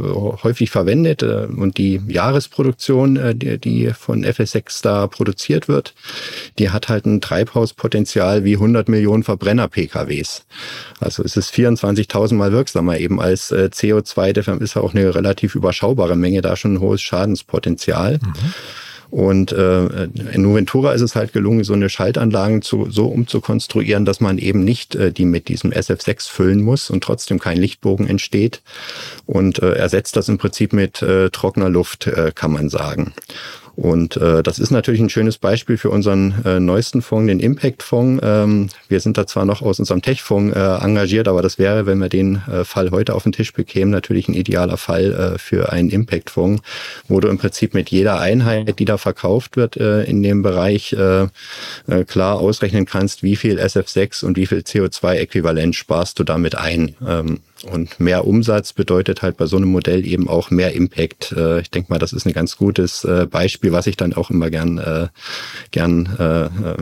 häufig 0.43 0.69
verwendet 0.69 1.23
äh, 1.23 1.45
und 1.45 1.77
die 1.77 2.01
Jahresproduktion, 2.09 3.15
äh, 3.15 3.33
die, 3.33 3.57
die 3.57 3.93
von 3.93 4.25
FS6 4.25 4.83
da 4.83 5.07
produziert 5.07 5.69
wird, 5.69 5.93
die 6.59 6.71
hat 6.71 6.89
halt 6.89 7.05
ein 7.05 7.21
Treibhauspotenzial 7.21 8.43
wie 8.43 8.55
100 8.55 8.89
Millionen 8.89 9.23
Verbrenner-PKWs. 9.23 10.43
Also 10.99 11.23
es 11.23 11.37
ist 11.37 11.53
24.000 11.53 12.33
Mal 12.33 12.51
wirksamer 12.51 12.97
eben 12.97 13.21
als 13.21 13.51
äh, 13.51 13.69
CO2, 13.71 14.33
deshalb 14.33 14.61
ist 14.61 14.75
auch 14.75 14.93
eine 14.93 15.15
relativ 15.15 15.55
überschaubare 15.55 16.17
Menge 16.17 16.41
da 16.41 16.57
schon 16.57 16.73
ein 16.73 16.79
hohes 16.81 17.01
Schadenspotenzial. 17.01 18.19
Mhm. 18.21 18.33
Und 19.11 19.51
äh, 19.51 20.05
in 20.05 20.41
Nuventura 20.41 20.93
ist 20.93 21.01
es 21.01 21.15
halt 21.15 21.33
gelungen, 21.33 21.65
so 21.65 21.73
eine 21.73 21.89
Schaltanlagen 21.89 22.61
zu, 22.61 22.89
so 22.89 23.07
umzukonstruieren, 23.07 24.05
dass 24.05 24.21
man 24.21 24.37
eben 24.37 24.63
nicht 24.63 24.95
äh, 24.95 25.11
die 25.11 25.25
mit 25.25 25.49
diesem 25.49 25.71
SF6 25.71 26.29
füllen 26.29 26.61
muss 26.61 26.89
und 26.89 27.03
trotzdem 27.03 27.37
kein 27.37 27.57
Lichtbogen 27.57 28.07
entsteht. 28.07 28.61
Und 29.25 29.59
äh, 29.59 29.73
ersetzt 29.73 30.15
das 30.15 30.29
im 30.29 30.37
Prinzip 30.37 30.71
mit 30.71 31.01
äh, 31.01 31.29
trockener 31.29 31.69
Luft, 31.69 32.07
äh, 32.07 32.31
kann 32.33 32.53
man 32.53 32.69
sagen. 32.69 33.13
Und 33.75 34.17
äh, 34.17 34.43
das 34.43 34.59
ist 34.59 34.71
natürlich 34.71 35.01
ein 35.01 35.09
schönes 35.09 35.37
Beispiel 35.37 35.77
für 35.77 35.89
unseren 35.89 36.43
äh, 36.45 36.59
neuesten 36.59 37.01
Fonds, 37.01 37.27
den 37.27 37.39
Impact-Fonds. 37.39 38.21
Ähm, 38.25 38.69
wir 38.89 38.99
sind 38.99 39.17
da 39.17 39.25
zwar 39.25 39.45
noch 39.45 39.61
aus 39.61 39.79
unserem 39.79 40.01
Tech-Fonds 40.01 40.55
äh, 40.55 40.59
engagiert, 40.59 41.27
aber 41.27 41.41
das 41.41 41.57
wäre, 41.57 41.85
wenn 41.85 41.99
wir 41.99 42.09
den 42.09 42.41
äh, 42.51 42.65
Fall 42.65 42.91
heute 42.91 43.15
auf 43.15 43.23
den 43.23 43.31
Tisch 43.31 43.53
bekämen, 43.53 43.91
natürlich 43.91 44.27
ein 44.27 44.33
idealer 44.33 44.77
Fall 44.77 45.13
äh, 45.13 45.37
für 45.37 45.71
einen 45.71 45.89
Impact-Fonds, 45.89 46.61
wo 47.07 47.19
du 47.19 47.29
im 47.29 47.37
Prinzip 47.37 47.73
mit 47.73 47.89
jeder 47.89 48.19
Einheit, 48.19 48.79
die 48.79 48.85
da 48.85 48.97
verkauft 48.97 49.55
wird 49.57 49.77
äh, 49.77 50.03
in 50.03 50.21
dem 50.21 50.41
Bereich, 50.41 50.93
äh, 50.93 51.27
äh, 51.87 52.03
klar 52.05 52.39
ausrechnen 52.39 52.85
kannst, 52.85 53.23
wie 53.23 53.35
viel 53.35 53.59
SF6 53.59 54.25
und 54.25 54.37
wie 54.37 54.47
viel 54.47 54.59
CO2-Äquivalent 54.59 55.73
sparst 55.73 56.19
du 56.19 56.23
damit 56.23 56.55
ein. 56.55 56.95
Ähm, 57.07 57.39
und 57.63 57.99
mehr 57.99 58.25
Umsatz 58.25 58.73
bedeutet 58.73 59.21
halt 59.21 59.37
bei 59.37 59.45
so 59.45 59.57
einem 59.57 59.69
Modell 59.69 60.05
eben 60.05 60.27
auch 60.27 60.51
mehr 60.51 60.73
Impact. 60.73 61.31
Äh, 61.31 61.61
ich 61.61 61.69
denke 61.69 61.91
mal, 61.91 61.99
das 61.99 62.13
ist 62.13 62.25
ein 62.25 62.33
ganz 62.33 62.57
gutes 62.57 63.03
äh, 63.03 63.27
Beispiel, 63.29 63.71
was 63.71 63.87
ich 63.87 63.97
dann 63.97 64.13
auch 64.13 64.29
immer 64.29 64.49
gern, 64.49 64.77
äh, 64.77 65.07
gern 65.71 66.09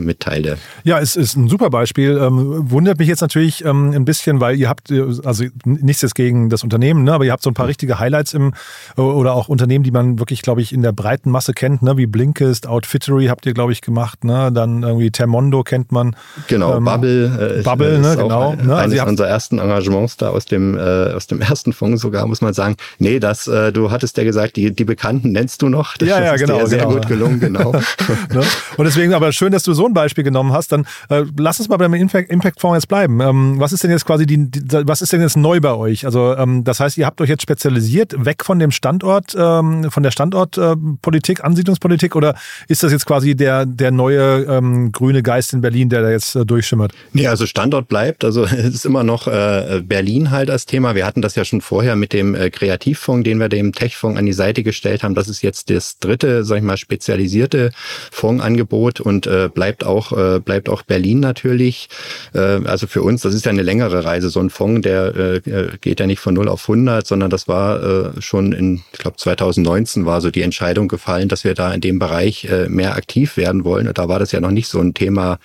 mitteile. 0.00 0.58
Ja, 0.84 0.98
es 0.98 1.16
ist 1.16 1.36
ein 1.36 1.48
super 1.48 1.70
Beispiel. 1.70 2.18
Ähm, 2.18 2.70
wundert 2.70 2.98
mich 2.98 3.08
jetzt 3.08 3.20
natürlich 3.20 3.64
ähm, 3.64 3.92
ein 3.92 4.04
bisschen, 4.04 4.40
weil 4.40 4.56
ihr 4.56 4.68
habt, 4.68 4.92
also 4.92 5.44
nichts 5.64 6.02
jetzt 6.02 6.14
gegen 6.14 6.50
das 6.50 6.62
Unternehmen, 6.62 7.04
ne, 7.04 7.12
aber 7.12 7.24
ihr 7.24 7.32
habt 7.32 7.42
so 7.42 7.50
ein 7.50 7.54
paar 7.54 7.66
richtige 7.66 7.98
Highlights 7.98 8.34
im 8.34 8.52
oder 8.96 9.34
auch 9.34 9.48
Unternehmen, 9.48 9.84
die 9.84 9.90
man 9.90 10.18
wirklich, 10.18 10.42
glaube 10.42 10.62
ich, 10.62 10.72
in 10.72 10.82
der 10.82 10.92
breiten 10.92 11.30
Masse 11.30 11.52
kennt, 11.52 11.82
ne, 11.82 11.96
wie 11.96 12.06
Blinkist, 12.06 12.66
Outfittery 12.66 13.26
habt 13.26 13.46
ihr, 13.46 13.54
glaube 13.54 13.72
ich, 13.72 13.80
gemacht, 13.82 14.24
ne, 14.24 14.50
dann 14.52 14.82
irgendwie 14.82 15.10
Termondo 15.10 15.62
kennt 15.62 15.92
man. 15.92 16.16
Genau, 16.48 16.76
ähm, 16.76 16.84
Bubble. 16.84 17.62
Bubble, 17.64 17.98
ne, 17.98 18.16
genau. 18.16 18.50
Ein, 18.50 18.66
ne, 18.66 18.76
also 18.76 18.96
eines 18.96 19.10
unserer 19.10 19.28
ersten 19.28 19.58
Engagements 19.58 20.16
da 20.16 20.30
aus 20.30 20.44
dem 20.44 20.69
dem, 20.70 20.78
äh, 20.78 21.14
aus 21.14 21.26
dem 21.26 21.40
ersten 21.50 21.72
Fonds 21.72 22.02
sogar, 22.02 22.26
muss 22.26 22.40
man 22.40 22.54
sagen, 22.54 22.76
nee, 22.98 23.18
das, 23.18 23.46
äh, 23.46 23.72
du 23.72 23.90
hattest 23.90 24.16
ja 24.16 24.24
gesagt, 24.24 24.56
die, 24.56 24.72
die 24.72 24.84
Bekannten 24.84 25.32
nennst 25.32 25.62
du 25.62 25.68
noch. 25.68 25.96
Das, 25.96 26.08
ja, 26.08 26.22
ja, 26.22 26.32
ist 26.34 26.40
genau. 26.40 26.58
Dir 26.58 26.66
sehr 26.66 26.78
genau. 26.80 26.92
gut 26.92 27.08
gelungen, 27.08 27.40
genau. 27.40 27.72
ne? 28.32 28.42
Und 28.76 28.84
deswegen 28.84 29.14
aber 29.14 29.32
schön, 29.32 29.52
dass 29.52 29.62
du 29.62 29.72
so 29.72 29.86
ein 29.86 29.94
Beispiel 29.94 30.24
genommen 30.24 30.52
hast. 30.52 30.72
Dann 30.72 30.86
äh, 31.08 31.24
lass 31.38 31.58
uns 31.58 31.68
mal 31.68 31.76
beim 31.76 31.94
Impact-Fonds 31.94 32.76
jetzt 32.76 32.88
bleiben. 32.88 33.20
Ähm, 33.20 33.54
was 33.58 33.72
ist 33.72 33.84
denn 33.84 33.90
jetzt 33.90 34.06
quasi 34.06 34.26
die, 34.26 34.50
die, 34.50 34.60
was 34.86 35.02
ist 35.02 35.12
denn 35.12 35.20
jetzt 35.20 35.36
neu 35.36 35.60
bei 35.60 35.72
euch? 35.72 36.04
Also 36.04 36.36
ähm, 36.36 36.64
das 36.64 36.80
heißt, 36.80 36.98
ihr 36.98 37.06
habt 37.06 37.20
euch 37.20 37.28
jetzt 37.28 37.42
spezialisiert, 37.42 38.24
weg 38.24 38.44
von 38.44 38.58
dem 38.58 38.70
Standort, 38.70 39.34
ähm, 39.36 39.90
von 39.90 40.02
der 40.02 40.10
Standortpolitik, 40.10 41.40
äh, 41.40 41.42
Ansiedlungspolitik 41.42 42.16
oder 42.16 42.34
ist 42.68 42.82
das 42.82 42.92
jetzt 42.92 43.06
quasi 43.06 43.34
der, 43.34 43.66
der 43.66 43.90
neue 43.90 44.44
ähm, 44.44 44.92
grüne 44.92 45.22
Geist 45.22 45.52
in 45.52 45.60
Berlin, 45.60 45.88
der 45.88 46.02
da 46.02 46.10
jetzt 46.10 46.36
äh, 46.36 46.44
durchschimmert? 46.44 46.92
Nee, 47.12 47.26
also 47.26 47.46
Standort 47.46 47.88
bleibt. 47.88 48.24
Also 48.24 48.44
es 48.44 48.74
ist 48.74 48.86
immer 48.86 49.02
noch 49.02 49.26
äh, 49.26 49.82
Berlin 49.84 50.30
halt 50.30 50.50
als 50.50 50.59
Thema. 50.66 50.94
Wir 50.94 51.06
hatten 51.06 51.22
das 51.22 51.34
ja 51.34 51.44
schon 51.44 51.60
vorher 51.60 51.96
mit 51.96 52.12
dem 52.12 52.34
äh, 52.34 52.50
Kreativfonds, 52.50 53.24
den 53.24 53.38
wir 53.38 53.48
dem 53.48 53.72
Techfonds 53.72 54.18
an 54.18 54.26
die 54.26 54.32
Seite 54.32 54.62
gestellt 54.62 55.02
haben. 55.02 55.14
Das 55.14 55.28
ist 55.28 55.42
jetzt 55.42 55.70
das 55.70 55.98
dritte, 55.98 56.44
sag 56.44 56.58
ich 56.58 56.62
mal, 56.62 56.76
spezialisierte 56.76 57.70
Fondsangebot 58.10 59.00
und 59.00 59.26
äh, 59.26 59.48
bleibt 59.52 59.84
auch 59.84 60.12
äh, 60.12 60.40
bleibt 60.40 60.68
auch 60.68 60.82
Berlin 60.82 61.20
natürlich. 61.20 61.88
Äh, 62.34 62.60
also 62.64 62.86
für 62.86 63.02
uns, 63.02 63.22
das 63.22 63.34
ist 63.34 63.46
ja 63.46 63.50
eine 63.50 63.62
längere 63.62 64.04
Reise. 64.04 64.30
So 64.30 64.40
ein 64.40 64.50
Fonds, 64.50 64.82
der 64.82 65.14
äh, 65.16 65.40
geht 65.80 66.00
ja 66.00 66.06
nicht 66.06 66.20
von 66.20 66.34
0 66.34 66.48
auf 66.48 66.62
100, 66.62 67.06
sondern 67.06 67.30
das 67.30 67.48
war 67.48 67.82
äh, 67.82 68.22
schon 68.22 68.52
in, 68.52 68.82
ich 68.92 68.98
glaube 68.98 69.16
2019 69.16 70.06
war 70.06 70.20
so 70.20 70.30
die 70.30 70.42
Entscheidung 70.42 70.88
gefallen, 70.88 71.28
dass 71.28 71.44
wir 71.44 71.54
da 71.54 71.72
in 71.72 71.80
dem 71.80 71.98
Bereich 71.98 72.44
äh, 72.44 72.68
mehr 72.68 72.96
aktiv 72.96 73.36
werden 73.36 73.64
wollen. 73.64 73.88
Und 73.88 73.98
da 73.98 74.08
war 74.08 74.18
das 74.18 74.32
ja 74.32 74.40
noch 74.40 74.50
nicht 74.50 74.68
so 74.68 74.80
ein 74.80 74.94
Thema, 74.94 75.38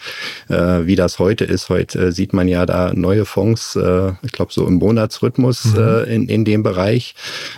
äh, 0.50 0.86
wie 0.86 0.96
das 0.96 1.20
heute 1.20 1.46
ist. 1.46 1.70
Heute 1.70 2.08
äh, 2.08 2.12
sieht 2.12 2.34
man 2.34 2.48
ja 2.48 2.66
da 2.66 2.94
neue 2.94 3.26
Fonds, 3.26 3.76
äh, 3.76 4.12
ich 4.24 4.32
glaube 4.32 4.54
so 4.54 4.68
im 4.68 4.80
Monatsrhythmus 5.06 5.66
mhm. 5.66 5.78
äh, 5.78 6.04
in, 6.04 6.28
in 6.28 6.46
dem 6.46 6.64
Bereich. 6.64 7.16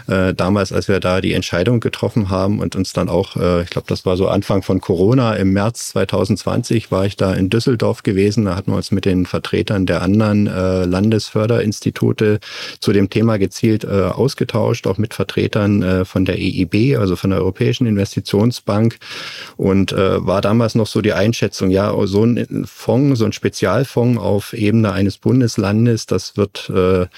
Äh, 0.07 0.33
damals, 0.33 0.71
als 0.71 0.87
wir 0.87 0.99
da 0.99 1.21
die 1.21 1.33
Entscheidung 1.33 1.79
getroffen 1.79 2.29
haben 2.29 2.59
und 2.59 2.75
uns 2.75 2.93
dann 2.93 3.09
auch, 3.09 3.35
äh, 3.35 3.63
ich 3.63 3.69
glaube, 3.69 3.87
das 3.87 4.05
war 4.05 4.17
so 4.17 4.27
Anfang 4.27 4.61
von 4.61 4.81
Corona, 4.81 5.35
im 5.35 5.53
März 5.53 5.89
2020 5.89 6.91
war 6.91 7.05
ich 7.05 7.15
da 7.15 7.33
in 7.33 7.49
Düsseldorf 7.49 8.03
gewesen. 8.03 8.45
Da 8.45 8.55
hatten 8.55 8.71
wir 8.71 8.77
uns 8.77 8.91
mit 8.91 9.05
den 9.05 9.25
Vertretern 9.25 9.85
der 9.85 10.01
anderen 10.01 10.47
äh, 10.47 10.85
Landesförderinstitute 10.85 12.39
zu 12.79 12.93
dem 12.93 13.09
Thema 13.09 13.37
gezielt 13.37 13.83
äh, 13.83 13.87
ausgetauscht, 13.87 14.87
auch 14.87 14.97
mit 14.97 15.13
Vertretern 15.13 15.81
äh, 15.83 16.05
von 16.05 16.25
der 16.25 16.35
EIB, 16.37 16.97
also 16.97 17.15
von 17.15 17.29
der 17.29 17.39
Europäischen 17.39 17.87
Investitionsbank 17.87 18.97
und 19.55 19.91
äh, 19.91 20.25
war 20.25 20.41
damals 20.41 20.75
noch 20.75 20.87
so 20.87 21.01
die 21.01 21.13
Einschätzung, 21.13 21.71
ja, 21.71 21.93
so 22.05 22.23
ein 22.23 22.65
Fonds, 22.65 23.19
so 23.19 23.25
ein 23.25 23.33
Spezialfonds 23.33 24.19
auf 24.19 24.53
Ebene 24.53 24.91
eines 24.91 25.17
Bundeslandes, 25.17 26.05
das 26.05 26.37
wird 26.37 26.69
äh, 26.69 27.07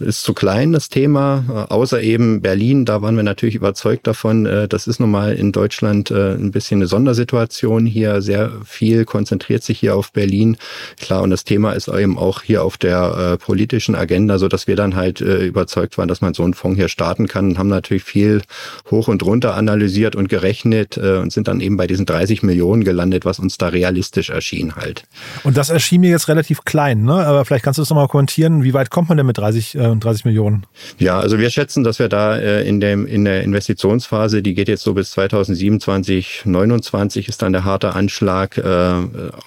ist 0.00 0.22
zu 0.22 0.34
klein, 0.34 0.72
das 0.72 0.88
Thema. 0.88 1.44
Äh, 1.48 1.72
außer 1.72 2.00
eben 2.02 2.40
Berlin, 2.40 2.84
da 2.84 3.02
waren 3.02 3.16
wir 3.16 3.22
natürlich 3.22 3.54
überzeugt 3.54 4.06
davon, 4.06 4.46
äh, 4.46 4.68
das 4.68 4.86
ist 4.86 5.00
nun 5.00 5.10
mal 5.10 5.34
in 5.34 5.52
Deutschland 5.52 6.10
ein 6.10 6.50
bisschen 6.50 6.78
eine 6.78 6.86
Sondersituation 6.86 7.86
hier. 7.86 8.22
Sehr 8.22 8.52
viel 8.64 9.04
konzentriert 9.04 9.62
sich 9.62 9.78
hier 9.78 9.96
auf 9.96 10.12
Berlin. 10.12 10.56
Klar, 11.00 11.22
und 11.22 11.30
das 11.30 11.44
Thema 11.44 11.72
ist 11.72 11.88
eben 11.88 12.18
auch 12.18 12.42
hier 12.42 12.62
auf 12.62 12.76
der 12.76 13.36
politischen 13.38 13.94
Agenda, 13.94 14.38
so 14.38 14.48
dass 14.48 14.66
wir 14.66 14.76
dann 14.76 14.94
halt 14.94 15.20
überzeugt 15.20 15.98
waren, 15.98 16.08
dass 16.08 16.20
man 16.20 16.34
so 16.34 16.42
einen 16.42 16.54
Fonds 16.54 16.78
hier 16.78 16.88
starten 16.88 17.26
kann 17.26 17.50
und 17.50 17.58
haben 17.58 17.68
natürlich 17.68 18.04
viel 18.04 18.42
hoch 18.90 19.08
und 19.08 19.22
runter 19.22 19.54
analysiert 19.54 20.16
und 20.16 20.28
gerechnet 20.28 20.98
und 20.98 21.32
sind 21.32 21.48
dann 21.48 21.60
eben 21.60 21.76
bei 21.76 21.86
diesen 21.86 22.06
30 22.06 22.42
Millionen 22.42 22.84
gelandet, 22.84 23.24
was 23.24 23.38
uns 23.38 23.58
da 23.58 23.68
realistisch 23.68 24.30
erschien 24.30 24.76
halt. 24.76 25.04
Und 25.42 25.56
das 25.56 25.70
erschien 25.70 26.00
mir 26.00 26.10
jetzt 26.10 26.28
relativ 26.28 26.64
klein, 26.64 27.02
ne? 27.02 27.14
Aber 27.14 27.44
vielleicht 27.44 27.64
kannst 27.64 27.78
du 27.78 27.82
das 27.82 27.90
nochmal 27.90 28.08
kommentieren. 28.08 28.62
Wie 28.62 28.74
weit 28.74 28.90
kommt 28.90 29.08
man 29.08 29.16
denn 29.16 29.23
mit 29.24 29.38
30, 29.38 29.74
äh, 29.74 29.96
30 29.96 30.24
Millionen? 30.24 30.64
Ja, 30.98 31.18
also 31.18 31.38
wir 31.38 31.50
schätzen, 31.50 31.84
dass 31.84 31.98
wir 31.98 32.08
da 32.08 32.36
äh, 32.36 32.66
in, 32.66 32.80
dem, 32.80 33.06
in 33.06 33.24
der 33.24 33.42
Investitionsphase, 33.42 34.42
die 34.42 34.54
geht 34.54 34.68
jetzt 34.68 34.82
so 34.82 34.94
bis 34.94 35.10
2027, 35.12 36.42
29 36.44 37.28
ist 37.28 37.42
dann 37.42 37.52
der 37.52 37.64
harte 37.64 37.94
Anschlag, 37.94 38.58
äh, 38.58 38.94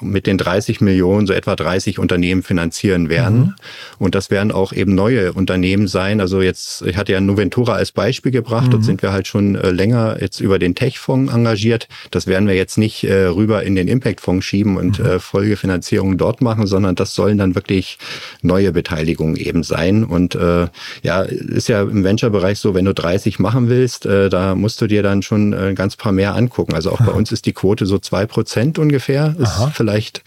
mit 0.01 0.27
den 0.27 0.38
30 0.38 0.81
Millionen 0.81 1.27
so 1.27 1.34
etwa 1.34 1.55
30 1.55 2.00
Unternehmen 2.00 2.43
finanzieren 2.43 3.10
werden. 3.10 3.39
Mhm. 3.39 3.55
Und 4.00 4.15
das 4.15 4.31
werden 4.31 4.51
auch 4.51 4.74
eben 4.74 4.96
neue 4.96 5.34
Unternehmen 5.34 5.88
sein. 5.88 6.22
Also 6.22 6.41
jetzt, 6.41 6.81
ich 6.84 6.98
hatte 6.98 7.13
ja 7.13 7.22
Noventura 7.22 7.74
als 7.74 7.91
Beispiel 7.91 8.31
gebracht, 8.31 8.67
mhm. 8.67 8.72
dort 8.72 8.84
sind 8.84 9.01
wir 9.01 9.12
halt 9.12 9.27
schon 9.27 9.55
äh, 9.55 9.72
länger 9.72 10.17
jetzt 10.19 10.39
über 10.39 10.60
den 10.60 10.75
Tech-Fonds 10.75 11.34
engagiert. 11.34 11.88
Das 12.12 12.27
werden 12.27 12.48
wir 12.48 12.55
jetzt 12.55 12.77
nicht 12.77 13.03
äh, 13.03 13.25
rüber 13.25 13.63
in 13.63 13.75
den 13.75 13.88
Impact-Fonds 13.88 14.46
schieben 14.46 14.77
und 14.77 15.00
mhm. 15.00 15.05
äh, 15.05 15.19
Folgefinanzierungen 15.19 16.17
dort 16.17 16.41
machen, 16.41 16.67
sondern 16.67 16.96
das 16.96 17.15
sollen 17.15 17.38
dann 17.38 17.55
wirklich 17.55 17.98
neue 18.41 18.72
Beteiligungen 18.72 19.36
eben 19.36 19.63
sein. 19.67 20.03
Und 20.03 20.36
äh, 20.36 20.67
ja, 21.03 21.21
ist 21.21 21.67
ja 21.67 21.81
im 21.81 22.03
Venture-Bereich 22.03 22.59
so, 22.59 22.74
wenn 22.74 22.86
du 22.86 22.93
30 22.93 23.39
machen 23.39 23.69
willst, 23.69 24.05
äh, 24.05 24.29
da 24.29 24.55
musst 24.55 24.81
du 24.81 24.88
dir 24.88 25.03
dann 25.03 25.21
schon 25.21 25.53
ein 25.53 25.75
ganz 25.75 25.95
paar 25.95 26.12
mehr 26.12 26.36
angucken. 26.36 26.74
Also 26.74 26.91
auch 26.91 27.01
bei 27.01 27.12
uns 27.12 27.31
ist 27.31 27.45
die 27.45 27.53
Quote 27.53 27.86
so 27.86 27.97
zwei 28.00 28.25
Prozent 28.25 28.79
ungefähr. 28.79 29.36
Ist 29.38 29.57
Aha. 29.57 29.71
vielleicht 29.74 30.24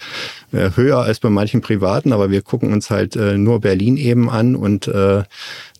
äh, 0.51 0.71
höher 0.75 0.99
als 0.99 1.19
bei 1.19 1.29
manchen 1.29 1.61
Privaten, 1.61 2.13
aber 2.13 2.29
wir 2.29 2.41
gucken 2.41 2.73
uns 2.73 2.89
halt 2.89 3.15
äh, 3.15 3.37
nur 3.37 3.61
Berlin 3.61 3.97
eben 3.97 4.29
an 4.29 4.55
und 4.55 4.87
äh, 4.87 5.23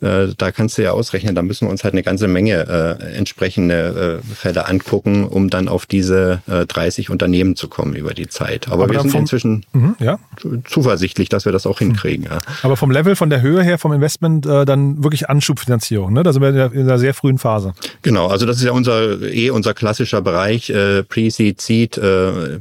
äh, 0.02 0.28
da 0.38 0.52
kannst 0.52 0.78
du 0.78 0.84
ja 0.84 0.92
ausrechnen, 0.92 1.36
da 1.36 1.42
müssen 1.42 1.68
wir 1.68 1.72
uns 1.72 1.84
halt 1.84 1.94
eine 1.94 2.04
ganze 2.04 2.28
Menge 2.28 3.00
äh, 3.02 3.16
entsprechende 3.16 4.22
äh, 4.22 4.36
Fälle 4.36 4.68
angucken, 4.68 5.26
um 5.26 5.50
dann 5.50 5.68
auf 5.68 5.86
diese 5.86 6.42
äh, 6.48 6.66
30 6.66 7.10
Unternehmen 7.10 7.56
zu 7.56 7.68
kommen 7.68 7.96
über 7.96 8.14
die 8.14 8.28
Zeit. 8.28 8.68
Aber, 8.68 8.84
Aber 8.84 8.94
wir 8.94 9.02
sind 9.02 9.12
vom, 9.12 9.22
inzwischen 9.22 9.66
mhm, 9.74 9.96
ja. 10.00 10.20
zuversichtlich, 10.66 11.30
dass 11.30 11.46
wir 11.46 11.52
das 11.52 11.66
auch 11.66 11.80
hinkriegen. 11.80 12.26
Ja. 12.26 12.40
Aber 12.64 12.78
vom 12.78 12.92
Level, 12.92 13.16
von 13.16 13.30
der 13.30 13.42
Höhe 13.42 13.64
her, 13.64 13.78
vom 13.78 13.94
Investment, 13.94 14.46
äh, 14.46 14.66
dann 14.66 15.04
wirklich 15.04 15.30
Anschubfinanzierung. 15.30 16.14
Ne? 16.14 16.24
Da 16.24 16.34
sind 16.34 16.42
wir 16.42 16.72
in 16.72 16.82
einer 16.82 17.00
sehr 17.00 17.14
frühen 17.14 17.38
Phase. 17.38 17.74
Genau, 18.02 18.28
also 18.28 18.46
das 18.46 18.58
ist 18.58 18.64
ja 18.64 18.72
unser 18.72 19.22
eh 19.22 19.50
unser 19.50 19.74
klassischer 19.74 20.22
Bereich, 20.22 20.70
äh, 20.70 21.04
Pre-Seed, 21.04 21.62
Seed, 21.62 21.98
äh, 21.98 22.56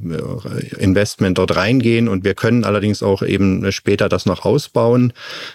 Investment 0.78 1.38
dort 1.38 1.56
reingehen 1.56 2.08
und 2.08 2.24
wir 2.24 2.34
können 2.34 2.64
allerdings 2.64 3.02
auch 3.02 3.22
eben 3.22 3.70
später 3.72 4.08
das 4.08 4.26
noch 4.26 4.44
ausbauen. 4.44 5.12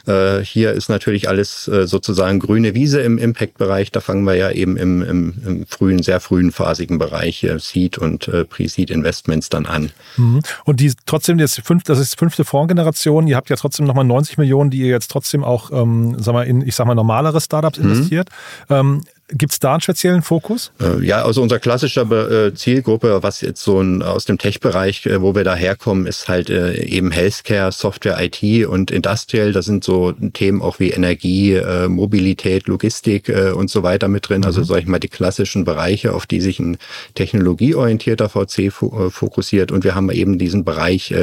Äh, 0.08 0.40
hier 0.40 0.72
ist 0.72 0.90
natürlich 0.90 1.30
alles 1.30 1.68
äh, 1.68 1.75
sozusagen 1.84 2.40
grüne 2.40 2.74
Wiese 2.74 3.02
im 3.02 3.18
Impact-Bereich. 3.18 3.92
Da 3.92 4.00
fangen 4.00 4.24
wir 4.24 4.36
ja 4.36 4.52
eben 4.52 4.78
im, 4.78 5.02
im, 5.02 5.34
im 5.46 5.66
frühen, 5.68 6.02
sehr 6.02 6.20
frühen 6.20 6.52
phasigen 6.52 6.98
Bereich 6.98 7.44
äh, 7.44 7.60
Seed 7.60 7.98
und 7.98 8.28
äh, 8.28 8.46
Pre-Seed-Investments 8.46 9.50
dann 9.50 9.66
an. 9.66 9.92
Mhm. 10.18 10.42
Und 10.64 10.80
die 10.80 10.94
trotzdem, 11.06 11.38
das, 11.38 11.60
fünf, 11.64 11.84
das 11.84 12.00
ist 12.00 12.18
fünfte 12.18 12.46
Fondsgeneration. 12.46 13.28
Ihr 13.28 13.36
habt 13.36 13.50
ja 13.50 13.56
trotzdem 13.56 13.86
nochmal 13.86 14.06
90 14.06 14.38
Millionen, 14.38 14.70
die 14.70 14.80
ihr 14.80 14.88
jetzt 14.88 15.12
trotzdem 15.12 15.44
auch, 15.44 15.72
ähm, 15.72 16.16
sag 16.20 16.34
mal, 16.34 16.48
in, 16.48 16.62
ich 16.62 16.76
sag 16.76 16.88
mal, 16.88 16.96
normalere 16.96 17.42
Startups 17.42 17.80
mhm. 17.80 17.86
investiert. 17.86 18.30
Ähm, 18.70 19.04
Gibt 19.30 19.54
es 19.54 19.60
da 19.60 19.74
einen 19.74 19.82
speziellen 19.82 20.22
Fokus? 20.22 20.72
Äh, 20.80 21.04
ja, 21.04 21.24
also 21.24 21.42
unser 21.42 21.58
klassischer 21.58 22.04
äh, 22.12 22.54
Zielgruppe, 22.54 23.24
was 23.24 23.42
jetzt 23.42 23.64
so 23.64 23.82
ein, 23.82 24.04
aus 24.04 24.26
dem 24.26 24.38
Tech-Bereich, 24.38 25.08
äh, 25.08 25.20
wo 25.20 25.34
wir 25.34 25.44
da 25.44 25.56
herkommen, 25.56 26.06
ist 26.06 26.28
halt 26.28 26.52
eben 26.52 27.10
Healthcare, 27.10 27.72
Software, 27.72 28.18
IT 28.22 28.68
und 28.68 28.92
Industrial. 28.92 29.52
Da 29.52 29.64
sind 29.64 29.84
so 29.84 30.12
Themen 30.12 30.62
auch 30.62 30.80
wie 30.80 30.92
Energie, 30.92 31.60
Mobilität, 31.88 32.68
Logistik 32.68 33.32
und 33.56 33.70
so 33.70 33.84
weiter 33.84 34.08
mit 34.08 34.30
drin. 34.30 34.46
Also 34.46 34.62
mhm. 34.62 34.66
sag 34.66 34.80
ich 34.80 34.88
mal 34.88 35.00
die 35.00 35.08
klassischen 35.08 35.66
Bereiche, 35.66 36.14
auf 36.14 36.26
die 36.28 36.42
sich 36.42 36.60
ein 36.60 36.78
technologieorientierter 37.16 38.30
VC 38.30 38.72
fokussiert. 38.72 39.72
Und 39.72 39.84
wir 39.84 39.96
haben 39.96 40.12
eben 40.12 40.38
diesen 40.38 40.64
Bereich 40.64 41.14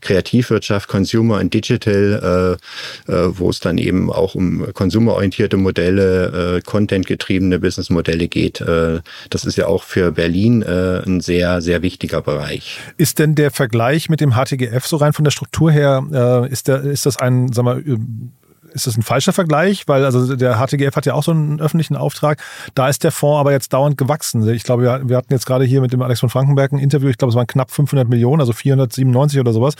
Kreativwirtschaft, 0.00 0.88
Consumer 0.88 1.38
und 1.40 1.52
Digital, 1.52 2.58
wo 3.06 3.50
es 3.50 3.60
dann 3.60 3.78
eben 3.78 4.10
auch 4.10 4.34
um 4.34 4.72
konsumerorientierte 4.72 5.56
Modelle, 5.56 6.62
Content 6.64 7.06
getrieben 7.06 7.33
getriebene 7.34 7.58
Businessmodelle 7.58 8.28
geht. 8.28 8.60
Äh, 8.60 9.00
das 9.30 9.44
ist 9.44 9.56
ja 9.56 9.66
auch 9.66 9.82
für 9.82 10.12
Berlin 10.12 10.62
äh, 10.62 11.02
ein 11.04 11.20
sehr, 11.20 11.60
sehr 11.60 11.82
wichtiger 11.82 12.22
Bereich. 12.22 12.78
Ist 12.96 13.18
denn 13.18 13.34
der 13.34 13.50
Vergleich 13.50 14.08
mit 14.08 14.20
dem 14.20 14.34
HTGF 14.34 14.86
so 14.86 14.96
rein 14.96 15.12
von 15.12 15.24
der 15.24 15.32
Struktur 15.32 15.72
her, 15.72 16.04
äh, 16.12 16.50
ist, 16.50 16.68
der, 16.68 16.82
ist 16.82 17.06
das 17.06 17.16
ein, 17.16 17.52
sag 17.52 17.64
mal, 17.64 17.82
ist 18.74 18.86
das 18.86 18.96
ein 18.96 19.02
falscher 19.02 19.32
Vergleich? 19.32 19.86
Weil 19.86 20.04
also 20.04 20.34
der 20.36 20.56
HTGF 20.56 20.96
hat 20.96 21.06
ja 21.06 21.14
auch 21.14 21.22
so 21.22 21.30
einen 21.30 21.60
öffentlichen 21.60 21.96
Auftrag. 21.96 22.42
Da 22.74 22.88
ist 22.88 23.04
der 23.04 23.12
Fonds 23.12 23.40
aber 23.40 23.52
jetzt 23.52 23.72
dauernd 23.72 23.96
gewachsen. 23.96 24.46
Ich 24.48 24.64
glaube, 24.64 24.82
wir, 25.04 25.16
hatten 25.16 25.32
jetzt 25.32 25.46
gerade 25.46 25.64
hier 25.64 25.80
mit 25.80 25.92
dem 25.92 26.02
Alex 26.02 26.20
von 26.20 26.28
Frankenberg 26.28 26.72
ein 26.72 26.78
Interview. 26.78 27.08
Ich 27.08 27.16
glaube, 27.16 27.30
es 27.30 27.36
waren 27.36 27.46
knapp 27.46 27.70
500 27.70 28.08
Millionen, 28.08 28.40
also 28.40 28.52
497 28.52 29.40
oder 29.40 29.52
sowas. 29.52 29.74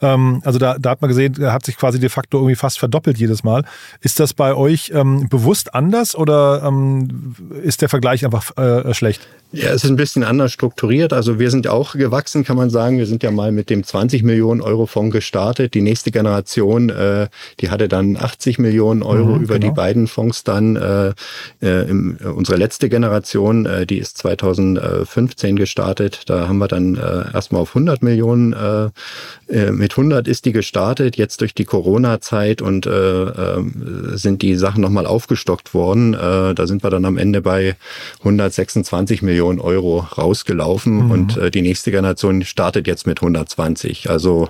Ähm, 0.00 0.40
also 0.44 0.58
da, 0.58 0.78
da 0.78 0.90
hat 0.90 1.02
man 1.02 1.08
gesehen, 1.08 1.40
er 1.40 1.52
hat 1.52 1.64
sich 1.64 1.76
quasi 1.76 2.00
de 2.00 2.08
facto 2.08 2.38
irgendwie 2.38 2.56
fast 2.56 2.78
verdoppelt 2.78 3.18
jedes 3.18 3.44
Mal. 3.44 3.64
Ist 4.00 4.18
das 4.18 4.32
bei 4.32 4.54
euch 4.54 4.92
ähm, 4.94 5.28
bewusst 5.28 5.74
anders 5.74 6.16
oder 6.16 6.62
ähm, 6.64 7.34
ist 7.62 7.82
der 7.82 7.88
Vergleich 7.88 8.24
einfach 8.24 8.56
äh, 8.56 8.94
schlecht? 8.94 9.26
Ja, 9.50 9.70
es 9.70 9.84
ist 9.84 9.90
ein 9.90 9.96
bisschen 9.96 10.24
anders 10.24 10.52
strukturiert. 10.52 11.14
Also 11.14 11.38
wir 11.38 11.50
sind 11.50 11.68
auch 11.68 11.94
gewachsen, 11.94 12.44
kann 12.44 12.58
man 12.58 12.68
sagen. 12.68 12.98
Wir 12.98 13.06
sind 13.06 13.22
ja 13.22 13.30
mal 13.30 13.50
mit 13.50 13.70
dem 13.70 13.82
20 13.82 14.22
Millionen 14.22 14.60
Euro 14.60 14.84
Fonds 14.84 15.12
gestartet. 15.12 15.72
Die 15.72 15.80
nächste 15.80 16.10
Generation, 16.10 16.90
äh, 16.90 17.28
die 17.60 17.70
hatte 17.70 17.88
dann 17.88 18.16
80 18.38 18.58
Millionen 18.58 19.02
Euro 19.02 19.36
mhm, 19.36 19.42
über 19.42 19.58
genau. 19.58 19.72
die 19.72 19.76
beiden 19.76 20.06
Fonds 20.06 20.44
dann. 20.44 20.76
Äh, 20.76 21.12
äh, 21.60 21.88
im, 21.88 22.16
unsere 22.36 22.56
letzte 22.56 22.88
Generation, 22.88 23.66
äh, 23.66 23.86
die 23.86 23.98
ist 23.98 24.18
2015 24.18 25.56
gestartet. 25.56 26.22
Da 26.26 26.48
haben 26.48 26.58
wir 26.58 26.68
dann 26.68 26.96
äh, 26.96 27.32
erstmal 27.34 27.62
auf 27.62 27.70
100 27.70 28.02
Millionen. 28.02 28.52
Äh, 28.52 28.90
äh, 29.52 29.72
mit 29.72 29.92
100 29.92 30.28
ist 30.28 30.44
die 30.44 30.52
gestartet. 30.52 31.16
Jetzt 31.16 31.40
durch 31.40 31.54
die 31.54 31.64
Corona-Zeit 31.64 32.62
und 32.62 32.86
äh, 32.86 33.22
äh, 33.24 33.64
sind 34.14 34.42
die 34.42 34.56
Sachen 34.56 34.82
nochmal 34.82 35.06
aufgestockt 35.06 35.74
worden. 35.74 36.14
Äh, 36.14 36.54
da 36.54 36.66
sind 36.66 36.84
wir 36.84 36.90
dann 36.90 37.04
am 37.04 37.18
Ende 37.18 37.40
bei 37.40 37.76
126 38.20 39.22
Millionen 39.22 39.38
Millionen 39.38 39.60
Euro 39.60 39.98
rausgelaufen 40.16 41.04
mhm. 41.04 41.10
und 41.10 41.36
äh, 41.36 41.50
die 41.50 41.62
nächste 41.62 41.90
Generation 41.90 42.44
startet 42.44 42.86
jetzt 42.86 43.06
mit 43.06 43.18
120. 43.18 44.10
Also 44.10 44.48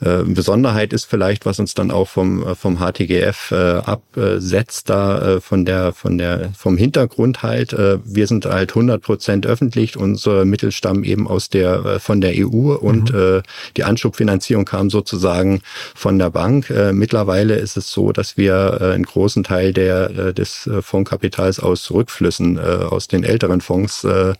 äh, 0.00 0.22
Besonderheit 0.24 0.92
ist 0.92 1.04
vielleicht, 1.04 1.46
was 1.46 1.58
uns 1.58 1.74
dann 1.74 1.90
auch 1.90 2.08
vom, 2.08 2.46
äh, 2.46 2.54
vom 2.54 2.78
HTGF 2.78 3.52
äh, 3.52 3.54
absetzt, 3.56 4.90
da 4.90 5.36
äh, 5.36 5.40
von 5.40 5.64
der, 5.64 5.92
von 5.92 6.18
der, 6.18 6.50
vom 6.56 6.76
Hintergrund 6.76 7.42
halt. 7.42 7.72
Äh, 7.72 7.98
wir 8.04 8.26
sind 8.26 8.44
halt 8.46 8.70
100 8.70 9.02
Prozent 9.02 9.46
öffentlich. 9.46 9.96
Unser 9.96 10.44
Mittel 10.44 10.72
stammen 10.72 11.04
eben 11.04 11.26
aus 11.26 11.48
der, 11.48 11.84
äh, 11.84 11.98
von 11.98 12.20
der 12.20 12.34
EU 12.36 12.74
und 12.74 13.12
mhm. 13.12 13.38
äh, 13.38 13.42
die 13.76 13.84
Anschubfinanzierung 13.84 14.64
kam 14.64 14.90
sozusagen 14.90 15.62
von 15.94 16.18
der 16.18 16.30
Bank. 16.30 16.70
Äh, 16.70 16.92
mittlerweile 16.92 17.56
ist 17.56 17.76
es 17.76 17.90
so, 17.90 18.12
dass 18.12 18.36
wir 18.36 18.78
äh, 18.80 18.94
einen 18.94 19.04
großen 19.04 19.44
Teil 19.44 19.72
der, 19.72 20.10
äh, 20.10 20.34
des 20.34 20.68
Fondskapitals 20.80 21.60
aus 21.60 21.90
Rückflüssen 21.90 22.58
äh, 22.58 22.60
aus 22.60 23.08
den 23.08 23.24
älteren 23.24 23.60
Fonds 23.60 24.04
äh, 24.04 24.34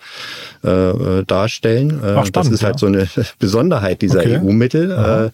äh, 0.62 1.24
darstellen. 1.26 2.00
Äh, 2.02 2.14
Ach, 2.16 2.26
spannend, 2.26 2.36
das 2.36 2.48
ist 2.48 2.62
halt 2.62 2.76
ja. 2.76 2.78
so 2.78 2.86
eine 2.86 3.08
Besonderheit 3.38 4.02
dieser 4.02 4.20
okay. 4.20 4.40
EU-Mittel. 4.42 4.90
Äh, 4.90 5.30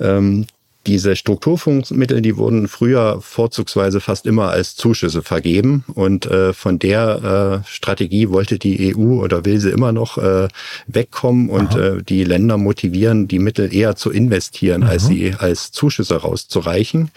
ähm, 0.00 0.46
diese 0.86 1.16
Strukturfondsmittel, 1.16 2.20
die 2.20 2.36
wurden 2.36 2.68
früher 2.68 3.18
vorzugsweise 3.20 4.00
fast 4.00 4.26
immer 4.26 4.50
als 4.50 4.76
Zuschüsse 4.76 5.22
vergeben 5.22 5.84
und 5.94 6.26
äh, 6.26 6.52
von 6.52 6.78
der 6.78 7.62
äh, 7.64 7.68
Strategie 7.68 8.28
wollte 8.28 8.58
die 8.58 8.94
EU 8.94 9.22
oder 9.22 9.44
will 9.44 9.58
sie 9.60 9.70
immer 9.70 9.92
noch 9.92 10.18
äh, 10.18 10.48
wegkommen 10.86 11.48
und 11.48 11.74
äh, 11.74 12.02
die 12.02 12.24
Länder 12.24 12.58
motivieren, 12.58 13.28
die 13.28 13.38
Mittel 13.38 13.74
eher 13.74 13.96
zu 13.96 14.10
investieren, 14.10 14.82
Aha. 14.82 14.90
als 14.90 15.06
sie 15.06 15.34
als 15.38 15.72
Zuschüsse 15.72 16.16
rauszureichen. 16.16 17.10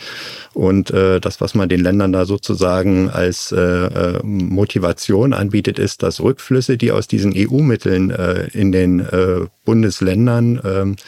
Und 0.53 0.91
äh, 0.91 1.19
das, 1.19 1.41
was 1.41 1.53
man 1.53 1.67
den 1.67 1.81
Ländern 1.81 2.13
da 2.13 2.25
sozusagen 2.25 3.09
als 3.09 3.51
äh, 3.51 3.57
äh 3.57 4.19
Motivation 4.23 5.33
anbietet, 5.33 5.77
ist, 5.77 6.03
dass 6.03 6.21
Rückflüsse, 6.21 6.77
die 6.77 6.91
aus 6.91 7.07
diesen 7.07 7.33
EU-Mitteln 7.35 8.11
äh, 8.11 8.47
in 8.53 8.71
den 8.71 9.01
äh, 9.01 9.45
Bundesländern 9.65 10.57
äh, 10.57 11.01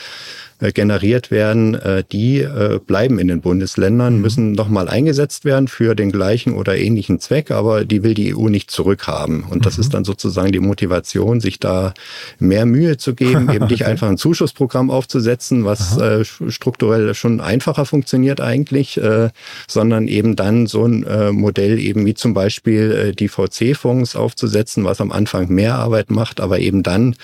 äh, 0.59 0.71
generiert 0.71 1.31
werden, 1.31 1.75
äh, 1.75 2.03
die 2.11 2.39
äh, 2.39 2.79
bleiben 2.85 3.17
in 3.17 3.29
den 3.29 3.41
Bundesländern, 3.41 4.15
mhm. 4.15 4.21
müssen 4.21 4.51
nochmal 4.51 4.89
eingesetzt 4.89 5.45
werden 5.45 5.67
für 5.67 5.95
den 5.95 6.11
gleichen 6.11 6.53
oder 6.53 6.77
ähnlichen 6.77 7.19
Zweck, 7.19 7.51
aber 7.51 7.85
die 7.85 8.03
will 8.03 8.13
die 8.13 8.35
EU 8.35 8.49
nicht 8.49 8.69
zurückhaben. 8.69 9.43
Und 9.43 9.65
das 9.65 9.77
mhm. 9.77 9.81
ist 9.81 9.93
dann 9.93 10.03
sozusagen 10.03 10.51
die 10.51 10.59
Motivation, 10.59 11.39
sich 11.39 11.59
da 11.59 11.93
mehr 12.39 12.65
Mühe 12.65 12.97
zu 12.97 13.15
geben, 13.15 13.49
eben 13.53 13.67
nicht 13.67 13.85
einfach 13.85 14.09
ein 14.09 14.17
Zuschussprogramm 14.17 14.91
aufzusetzen, 14.91 15.63
was 15.63 15.97
äh, 15.97 16.25
strukturell 16.25 17.13
schon 17.13 17.39
einfacher 17.39 17.85
funktioniert 17.85 18.41
eigentlich, 18.41 18.97
äh, 18.97 19.29
sondern 19.67 20.07
eben 20.07 20.35
dann 20.35 20.67
so 20.67 20.85
ein 20.85 21.03
äh, 21.03 21.31
Modell 21.31 21.79
eben 21.79 22.05
wie 22.05 22.15
zum 22.15 22.33
Beispiel 22.33 22.91
äh, 22.91 23.11
die 23.13 23.29
VC-Fonds 23.29 24.15
aufzusetzen, 24.15 24.83
was 24.83 24.99
am 24.99 25.11
Anfang 25.11 25.49
mehr 25.49 25.75
Arbeit 25.75 26.11
macht, 26.11 26.41
aber 26.41 26.59
eben 26.59 26.83
dann 26.83 27.15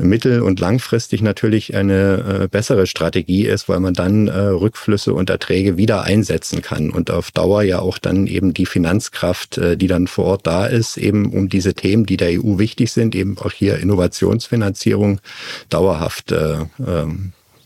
mittel- 0.00 0.42
und 0.42 0.60
langfristig 0.60 1.22
natürlich 1.22 1.74
eine 1.74 2.42
äh, 2.42 2.48
bessere 2.48 2.86
Strategie 2.86 3.46
ist, 3.46 3.68
weil 3.68 3.80
man 3.80 3.94
dann 3.94 4.28
äh, 4.28 4.38
Rückflüsse 4.38 5.14
und 5.14 5.30
Erträge 5.30 5.76
wieder 5.76 6.02
einsetzen 6.02 6.62
kann 6.62 6.90
und 6.90 7.10
auf 7.10 7.30
Dauer 7.30 7.62
ja 7.62 7.80
auch 7.80 7.98
dann 7.98 8.26
eben 8.26 8.54
die 8.54 8.66
Finanzkraft, 8.66 9.58
äh, 9.58 9.76
die 9.76 9.86
dann 9.86 10.06
vor 10.06 10.26
Ort 10.26 10.46
da 10.46 10.66
ist, 10.66 10.96
eben 10.96 11.32
um 11.32 11.48
diese 11.48 11.74
Themen, 11.74 12.06
die 12.06 12.16
der 12.16 12.30
EU 12.30 12.58
wichtig 12.58 12.92
sind, 12.92 13.14
eben 13.14 13.38
auch 13.38 13.52
hier 13.52 13.78
Innovationsfinanzierung 13.78 15.20
dauerhaft 15.68 16.32
äh, 16.32 16.60
äh, 16.60 17.06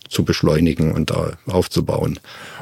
zu 0.09 0.25
beschleunigen 0.25 0.93
und 0.93 1.13
aufzubauen. 1.47 2.19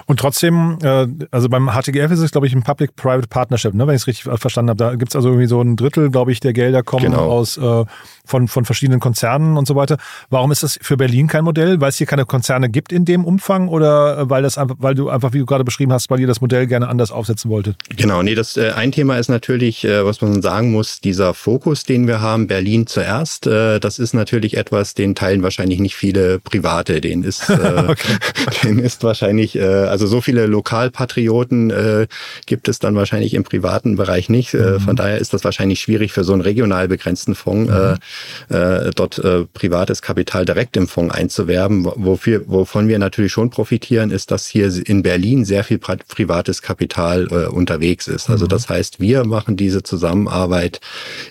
Und 0.07 0.21
trotzdem, 0.21 0.79
äh, 0.83 1.07
also 1.31 1.49
beim 1.49 1.71
HTGF 1.71 2.11
ist 2.11 2.21
es, 2.21 2.33
glaube 2.33 2.47
ich, 2.47 2.55
ein 2.55 2.63
Public-Private 2.63 3.29
Partnership, 3.29 3.75
ne, 3.75 3.87
wenn 3.87 3.95
ich 3.95 4.03
es 4.03 4.07
richtig 4.07 4.25
verstanden 4.39 4.71
habe. 4.71 4.79
Da 4.79 4.95
gibt 4.95 5.13
es 5.13 5.17
also 5.17 5.29
irgendwie 5.29 5.47
so 5.47 5.61
ein 5.61 5.77
Drittel, 5.77 6.11
glaube 6.11 6.33
ich, 6.33 6.41
der 6.41 6.53
Gelder 6.53 6.83
kommen 6.83 7.05
genau. 7.05 7.31
aus 7.31 7.57
äh, 7.57 7.85
von, 8.25 8.49
von 8.49 8.65
verschiedenen 8.65 9.01
Konzernen 9.01 9.57
und 9.57 9.67
so 9.67 9.77
weiter. 9.77 9.97
Warum 10.31 10.53
ist 10.53 10.63
das 10.63 10.79
für 10.83 10.97
Berlin 10.97 11.29
kein 11.29 11.45
Modell? 11.45 11.81
Weil 11.81 11.91
es 11.91 11.97
hier 11.97 12.07
keine 12.07 12.25
Konzerne 12.25 12.69
gibt 12.69 12.93
in 12.93 13.05
dem 13.05 13.25
Umfang 13.25 13.69
oder 13.69 14.19
äh, 14.19 14.31
weil 14.31 14.43
das 14.43 14.59
einfach, 14.59 14.77
weil 14.79 14.95
du 14.95 15.09
einfach, 15.09 15.33
wie 15.33 15.39
du 15.39 15.47
gerade 15.47 15.65
beschrieben 15.65 15.93
hast, 15.93 16.11
weil 16.11 16.21
ihr 16.21 16.27
das 16.27 16.41
Modell 16.41 16.67
gerne 16.67 16.89
anders 16.89 17.11
aufsetzen 17.11 17.51
wolltet? 17.51 17.77
Genau, 17.97 18.23
nee, 18.23 18.35
das 18.35 18.57
äh, 18.57 18.73
ein 18.73 18.93
Thema 18.93 19.19
ist 19.19 19.29
natürlich, 19.29 19.85
äh, 19.85 20.05
was 20.05 20.21
man 20.21 20.43
sagen 20.43 20.73
muss, 20.73 21.01
dieser 21.01 21.35
Fokus, 21.35 21.85
den 21.85 22.07
wir 22.07 22.21
haben, 22.21 22.47
Berlin 22.47 22.87
zuerst, 22.87 23.47
äh, 23.47 23.81
das 23.81 23.99
ist 23.99 24.15
natürlich 24.15 24.57
etwas, 24.57 24.95
den 24.95 25.15
teilen 25.15 25.43
wahrscheinlich 25.43 25.81
nicht 25.81 25.97
viele 25.97 26.39
Private. 26.39 27.01
Den 27.01 27.23
ist, 27.25 27.42
äh, 27.49 27.55
okay. 27.89 28.19
den 28.65 28.79
ist 28.79 29.03
wahrscheinlich, 29.03 29.57
äh, 29.57 29.63
also 29.63 30.07
so 30.07 30.21
viele 30.21 30.47
Lokalpatrioten 30.47 31.71
äh, 31.71 32.07
gibt 32.47 32.69
es 32.69 32.79
dann 32.79 32.95
wahrscheinlich 32.95 33.35
im 33.35 33.45
privaten 33.45 33.97
Bereich 33.97 34.29
nicht. 34.29 34.55
Mhm. 34.55 34.81
Von 34.81 34.97
daher 34.97 35.19
ist 35.19 35.33
das 35.33 35.45
wahrscheinlich 35.45 35.81
schwierig 35.81 36.13
für 36.13 36.25
so 36.25 36.33
einen 36.33 36.43
regional 36.43 36.89
begrenzten 36.89 37.35
Fonds. 37.35 37.73
Mhm. 37.73 38.57
Äh, 38.57 38.91
dort 38.95 39.19
äh, 39.19 39.45
privates 39.53 40.03
Kapital 40.03 40.45
direkt 40.45 40.77
im 40.77 40.89
Fonds 40.89 41.15
einzuwerben. 41.15 41.85
Wofür, 41.85 42.43
wovon 42.47 42.89
wir 42.89 42.99
natürlich 42.99 43.33
schon 43.33 43.51
profitieren, 43.51 44.11
ist, 44.11 44.31
dass 44.31 44.47
hier 44.47 44.71
in 44.87 45.03
Berlin 45.03 45.45
sehr 45.45 45.65
viel 45.65 45.79
privates 45.79 46.63
Kapital 46.63 47.29
äh, 47.31 47.47
unterwegs 47.47 48.09
ist. 48.09 48.31
Also 48.31 48.47
mhm. 48.47 48.51
das 48.51 48.69
heißt, 48.69 49.01
wir 49.01 49.25
machen 49.25 49.57
diese 49.57 49.83
Zusammenarbeit 49.83 50.81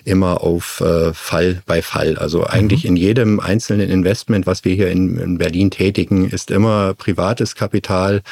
immer 0.04 0.42
auf 0.42 0.80
äh, 0.80 1.12
Fall 1.12 1.62
bei 1.66 1.82
Fall. 1.82 2.16
Also 2.18 2.44
eigentlich 2.44 2.84
mhm. 2.84 2.90
in 2.90 2.96
jedem 2.96 3.40
einzelnen 3.40 3.90
Investment, 3.90 4.46
was 4.46 4.64
wir 4.64 4.74
hier 4.74 4.90
in, 4.90 5.18
in 5.18 5.38
Berlin 5.38 5.70
tätigen, 5.70 5.91
ist 5.98 6.50
immer 6.50 6.94
privates 6.94 7.54
Kapital 7.54 8.22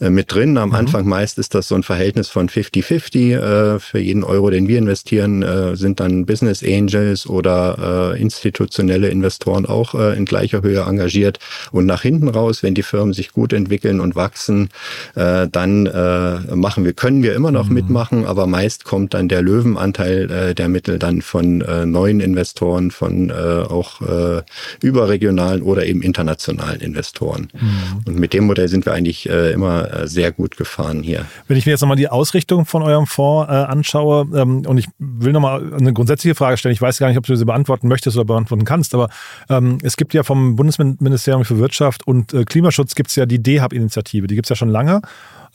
äh, 0.00 0.10
mit 0.10 0.32
drin. 0.32 0.58
Am 0.58 0.70
mhm. 0.70 0.74
Anfang 0.74 1.06
meist 1.06 1.38
ist 1.38 1.54
das 1.54 1.68
so 1.68 1.74
ein 1.74 1.82
Verhältnis 1.82 2.28
von 2.28 2.48
50-50. 2.48 3.74
Äh, 3.74 3.78
für 3.78 3.98
jeden 3.98 4.24
Euro, 4.24 4.50
den 4.50 4.68
wir 4.68 4.78
investieren, 4.78 5.42
äh, 5.42 5.76
sind 5.76 6.00
dann 6.00 6.26
Business 6.26 6.62
Angels 6.62 7.26
oder 7.26 8.14
institutionelle 8.16 9.08
Investoren 9.08 9.66
auch 9.66 9.94
in 9.94 10.24
gleicher 10.24 10.62
Höhe 10.62 10.80
engagiert. 10.80 11.38
Und 11.72 11.86
nach 11.86 12.02
hinten 12.02 12.28
raus, 12.28 12.62
wenn 12.62 12.74
die 12.74 12.82
Firmen 12.82 13.12
sich 13.12 13.32
gut 13.32 13.52
entwickeln 13.52 14.00
und 14.00 14.14
wachsen, 14.16 14.68
dann 15.14 15.84
machen 16.54 16.84
wir, 16.84 16.92
können 16.92 17.22
wir 17.22 17.34
immer 17.34 17.50
noch 17.50 17.68
mhm. 17.68 17.74
mitmachen, 17.74 18.24
aber 18.26 18.46
meist 18.46 18.84
kommt 18.84 19.14
dann 19.14 19.28
der 19.28 19.42
Löwenanteil 19.42 20.54
der 20.54 20.68
Mittel 20.68 20.98
dann 20.98 21.22
von 21.22 21.58
neuen 21.58 22.20
Investoren, 22.20 22.90
von 22.90 23.30
auch 23.30 24.00
überregionalen 24.82 25.62
oder 25.62 25.86
eben 25.86 26.02
internationalen 26.02 26.80
Investoren. 26.80 26.93
Mhm. 27.52 28.02
Und 28.06 28.18
mit 28.18 28.32
dem 28.32 28.44
Modell 28.44 28.68
sind 28.68 28.86
wir 28.86 28.92
eigentlich 28.92 29.28
immer 29.52 29.92
äh, 29.92 30.08
sehr 30.08 30.32
gut 30.32 30.56
gefahren 30.56 31.02
hier. 31.02 31.24
Wenn 31.48 31.56
ich 31.56 31.66
mir 31.66 31.72
jetzt 31.72 31.80
nochmal 31.80 31.96
die 31.96 32.08
Ausrichtung 32.08 32.66
von 32.66 32.82
eurem 32.82 33.06
Fonds 33.06 33.50
äh, 33.50 33.54
anschaue 33.54 34.26
ähm, 34.34 34.64
und 34.66 34.78
ich 34.78 34.88
will 34.98 35.32
nochmal 35.32 35.72
eine 35.74 35.92
grundsätzliche 35.92 36.34
Frage 36.34 36.56
stellen, 36.56 36.72
ich 36.72 36.82
weiß 36.82 36.98
gar 36.98 37.08
nicht, 37.08 37.18
ob 37.18 37.26
du 37.26 37.36
sie 37.36 37.44
beantworten 37.44 37.88
möchtest 37.88 38.16
oder 38.16 38.24
beantworten 38.24 38.64
kannst, 38.64 38.94
aber 38.94 39.08
ähm, 39.48 39.78
es 39.82 39.96
gibt 39.96 40.14
ja 40.14 40.22
vom 40.22 40.56
Bundesministerium 40.56 41.44
für 41.44 41.58
Wirtschaft 41.58 42.06
und 42.06 42.32
äh, 42.34 42.44
Klimaschutz 42.44 42.94
gibt 42.94 43.10
es 43.10 43.16
ja 43.16 43.26
die 43.26 43.42
DEHAB-Initiative, 43.42 44.26
die 44.26 44.34
gibt 44.34 44.46
es 44.46 44.50
ja 44.50 44.56
schon 44.56 44.68
lange 44.68 45.02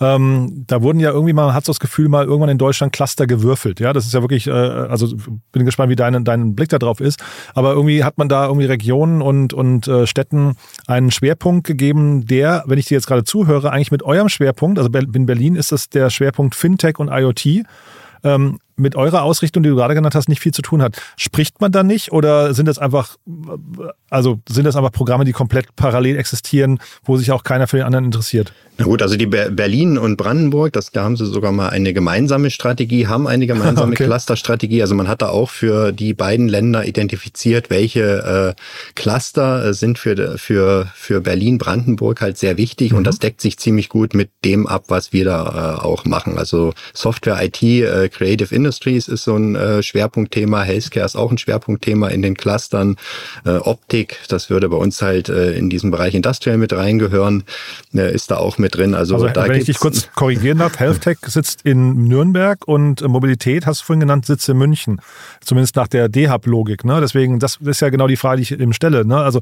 ähm, 0.02 0.64
da 0.68 0.82
wurden 0.82 1.00
ja 1.00 1.12
irgendwie 1.12 1.34
mal, 1.34 1.54
hat 1.54 1.66
so 1.66 1.72
das 1.72 1.80
Gefühl, 1.80 2.08
mal 2.08 2.26
irgendwann 2.26 2.50
in 2.50 2.58
Deutschland 2.58 2.94
Cluster 2.94 3.28
gewürfelt. 3.28 3.80
Ja, 3.80 3.92
das 3.92 4.06
ist 4.06 4.14
ja 4.14 4.22
wirklich, 4.22 4.48
äh, 4.48 4.52
also 4.52 5.16
bin 5.52 5.66
gespannt, 5.66 5.90
wie 5.90 5.96
dein, 5.96 6.24
dein 6.24 6.56
Blick 6.56 6.70
da 6.70 6.80
drauf 6.80 7.02
ist. 7.02 7.22
Aber 7.54 7.74
irgendwie 7.74 8.04
hat 8.04 8.18
man 8.18 8.30
da 8.30 8.46
irgendwie 8.46 8.66
Regionen 8.66 9.22
und, 9.22 9.54
und 9.54 9.88
äh, 9.88 10.08
Städten 10.08 10.56
einen 10.88 11.12
Schwerpunkt 11.12 11.68
gegeben, 11.68 12.26
der, 12.26 12.64
wenn 12.66 12.80
ich 12.80 12.86
dir 12.86 12.96
jetzt 12.96 13.08
gerade 13.08 13.24
zuhöre, 13.24 13.72
eigentlich 13.72 13.92
mit 13.92 14.04
eurem 14.04 14.30
Schwerpunkt, 14.30 14.80
also 14.80 14.90
in 14.92 15.26
Berlin 15.26 15.56
ist 15.56 15.72
das 15.72 15.90
der 15.90 16.10
Schwerpunkt 16.10 16.56
Fintech 16.56 16.98
und 17.00 17.10
IoT. 17.10 17.66
Ähm, 18.24 18.60
mit 18.80 18.96
eurer 18.96 19.24
Ausrichtung, 19.24 19.64
die 19.64 19.70
du 19.70 19.76
gerade 19.76 19.94
genannt 19.94 20.16
hast, 20.16 20.30
nicht 20.30 20.42
viel 20.42 20.54
zu 20.54 20.62
tun 20.62 20.82
hat. 20.82 21.02
Spricht 21.18 21.62
man 21.62 21.72
da 21.72 21.84
nicht 21.84 22.12
oder 22.12 22.54
sind 22.54 22.68
das 22.68 22.80
einfach, 22.80 23.18
also 24.10 24.40
sind 24.48 24.66
das 24.66 24.76
einfach 24.76 24.92
Programme, 24.92 25.26
die 25.26 25.32
komplett 25.32 25.76
parallel 25.76 26.18
existieren, 26.18 26.80
wo 27.04 27.18
sich 27.18 27.32
auch 27.32 27.44
keiner 27.44 27.68
für 27.68 27.78
den 27.78 27.86
anderen 27.86 28.06
interessiert? 28.06 28.54
Na 28.80 28.86
gut, 28.86 29.02
also 29.02 29.18
die 29.18 29.26
Berlin 29.26 29.98
und 29.98 30.16
Brandenburg, 30.16 30.72
das, 30.72 30.92
da 30.92 31.04
haben 31.04 31.18
sie 31.18 31.26
sogar 31.26 31.52
mal 31.52 31.68
eine 31.68 31.92
gemeinsame 31.92 32.50
Strategie, 32.50 33.08
haben 33.08 33.28
eine 33.28 33.46
gemeinsame 33.46 33.92
okay. 33.92 34.06
Clusterstrategie. 34.06 34.82
Also 34.82 34.96
man 34.96 35.10
hat 35.10 35.22
da 35.22 35.28
auch 35.28 35.50
für 35.50 35.92
die 35.92 36.14
beiden 36.14 36.48
Länder 36.48 36.86
identifiziert, 36.86 37.70
welche 37.70 38.56
äh, 38.56 38.62
Cluster 38.96 39.66
äh, 39.66 39.74
sind 39.74 40.00
für, 40.00 40.38
für, 40.38 40.88
für 40.96 41.20
Berlin, 41.20 41.58
Brandenburg 41.58 42.22
halt 42.22 42.38
sehr 42.38 42.56
wichtig 42.56 42.94
mhm. 42.94 43.00
und 43.00 43.04
das 43.04 43.20
deckt 43.20 43.42
sich 43.42 43.58
ziemlich 43.58 43.90
gut 43.90 44.14
mit 44.14 44.30
dem 44.46 44.66
ab, 44.66 44.86
was 44.88 45.12
wir 45.12 45.26
da 45.26 45.78
äh, 45.82 45.86
auch 45.86 46.06
machen. 46.06 46.38
Also 46.38 46.74
Software, 46.94 47.44
IT, 47.44 47.62
äh, 47.62 48.08
Creative 48.08 48.56
Industry 48.56 48.69
Industries 48.70 49.08
ist 49.08 49.24
so 49.24 49.36
ein 49.36 49.56
äh, 49.56 49.82
Schwerpunktthema, 49.82 50.62
Healthcare 50.62 51.04
ist 51.04 51.16
auch 51.16 51.32
ein 51.32 51.40
Schwerpunktthema 51.40 52.10
in 52.10 52.22
den 52.22 52.36
Clustern, 52.36 52.98
äh, 53.44 53.56
Optik, 53.56 54.20
das 54.28 54.52
würde 54.52 54.70
bei 54.70 54.78
uns 54.78 55.02
halt 55.02 55.28
äh, 55.28 55.54
in 55.54 55.72
diesem 55.72 55.90
Bereich 55.90 56.14
Industrial 56.14 56.56
mit 56.56 56.72
reingehören, 56.72 57.46
äh, 57.96 58.14
ist 58.14 58.30
da 58.30 58.38
auch 58.38 58.60
mit 58.60 58.76
drin. 58.76 58.94
Also, 58.94 59.16
also 59.16 59.30
da 59.30 59.48
wenn 59.48 59.60
ich 59.60 59.66
dich 59.66 59.80
kurz 59.80 60.08
korrigieren 60.14 60.60
darf, 60.60 60.80
HealthTech 60.80 61.18
sitzt 61.26 61.64
in 61.64 62.04
Nürnberg 62.04 62.68
und 62.68 63.02
Mobilität, 63.08 63.66
hast 63.66 63.82
du 63.82 63.86
vorhin 63.86 64.02
genannt, 64.02 64.28
sitzt 64.28 64.48
in 64.48 64.58
München. 64.58 65.02
Zumindest 65.42 65.76
nach 65.76 65.88
der 65.88 66.08
DHAB-Logik. 66.10 66.86
Ne? 66.86 67.00
Deswegen, 67.02 67.40
das 67.40 67.56
ist 67.56 67.82
ja 67.82 67.90
genau 67.90 68.06
die 68.06 68.18
Frage, 68.18 68.38
die 68.38 68.44
ich 68.44 68.52
eben 68.52 68.74
stelle. 68.74 69.04
Ne? 69.04 69.18
Also 69.18 69.42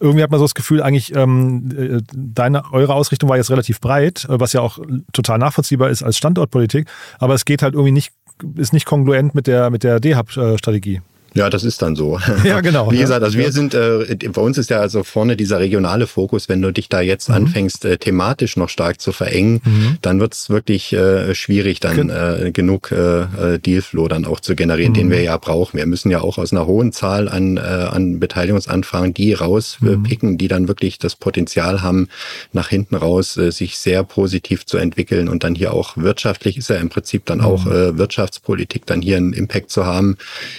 irgendwie 0.00 0.22
hat 0.22 0.30
man 0.30 0.38
so 0.38 0.44
das 0.44 0.54
Gefühl, 0.54 0.82
eigentlich 0.82 1.14
ähm, 1.14 1.68
äh, 1.76 2.00
deine, 2.12 2.72
eure 2.72 2.94
Ausrichtung 2.94 3.28
war 3.28 3.36
jetzt 3.36 3.50
relativ 3.50 3.80
breit, 3.80 4.24
äh, 4.24 4.40
was 4.40 4.54
ja 4.54 4.62
auch 4.62 4.78
total 5.12 5.38
nachvollziehbar 5.38 5.90
ist 5.90 6.02
als 6.02 6.16
Standortpolitik, 6.16 6.88
aber 7.18 7.34
es 7.34 7.44
geht 7.44 7.62
halt 7.62 7.74
irgendwie 7.74 7.92
nicht, 7.92 8.12
ist 8.56 8.72
nicht 8.72 8.86
kongruent 8.86 9.34
mit 9.34 9.46
der, 9.46 9.70
mit 9.70 9.82
der 9.82 10.00
DHAB-Strategie. 10.00 11.00
Ja, 11.34 11.48
das 11.48 11.64
ist 11.64 11.82
dann 11.82 11.96
so. 11.96 12.18
Ja, 12.44 12.60
genau. 12.60 12.90
Wie 12.90 12.98
gesagt, 12.98 13.22
also 13.22 13.38
wir 13.38 13.52
sind, 13.52 13.74
äh, 13.74 14.16
bei 14.32 14.40
uns 14.40 14.58
ist 14.58 14.70
ja 14.70 14.80
also 14.80 15.04
vorne 15.04 15.36
dieser 15.36 15.60
regionale 15.60 16.06
Fokus, 16.06 16.48
wenn 16.48 16.62
du 16.62 16.72
dich 16.72 16.88
da 16.88 17.00
jetzt 17.00 17.28
mhm. 17.28 17.36
anfängst, 17.36 17.84
äh, 17.84 17.98
thematisch 17.98 18.56
noch 18.56 18.68
stark 18.68 19.00
zu 19.00 19.12
verengen, 19.12 19.60
mhm. 19.64 19.98
dann 20.02 20.20
wird 20.20 20.34
es 20.34 20.50
wirklich 20.50 20.92
äh, 20.92 21.34
schwierig, 21.34 21.80
dann 21.80 22.10
äh, 22.10 22.50
genug 22.52 22.90
äh, 22.90 23.20
äh, 23.54 23.58
Dealflow 23.58 24.08
dann 24.08 24.24
auch 24.24 24.40
zu 24.40 24.56
generieren, 24.56 24.92
mhm. 24.92 24.96
den 24.96 25.10
wir 25.10 25.22
ja 25.22 25.36
brauchen. 25.36 25.78
Wir 25.78 25.86
müssen 25.86 26.10
ja 26.10 26.20
auch 26.20 26.38
aus 26.38 26.52
einer 26.52 26.66
hohen 26.66 26.92
Zahl 26.92 27.28
an, 27.28 27.56
äh, 27.56 27.60
an 27.60 28.18
Beteiligungsanfragen 28.18 29.14
die 29.14 29.34
rauspicken, 29.34 30.32
mhm. 30.32 30.38
die 30.38 30.48
dann 30.48 30.66
wirklich 30.66 30.98
das 30.98 31.14
Potenzial 31.14 31.82
haben, 31.82 32.08
nach 32.52 32.68
hinten 32.68 32.96
raus 32.96 33.36
äh, 33.36 33.52
sich 33.52 33.78
sehr 33.78 34.02
positiv 34.02 34.66
zu 34.66 34.78
entwickeln 34.78 35.28
und 35.28 35.44
dann 35.44 35.54
hier 35.54 35.72
auch 35.74 35.96
wirtschaftlich 35.96 36.56
ist 36.56 36.70
ja 36.70 36.76
im 36.76 36.88
Prinzip 36.88 37.26
dann 37.26 37.40
auch 37.40 37.66
mhm. 37.66 37.72
äh, 37.72 37.98
Wirtschaftspolitik 37.98 38.86
dann 38.86 39.02
hier 39.02 39.18
einen 39.18 39.32
Impact 39.32 39.70
zu 39.70 39.86
haben 39.86 40.16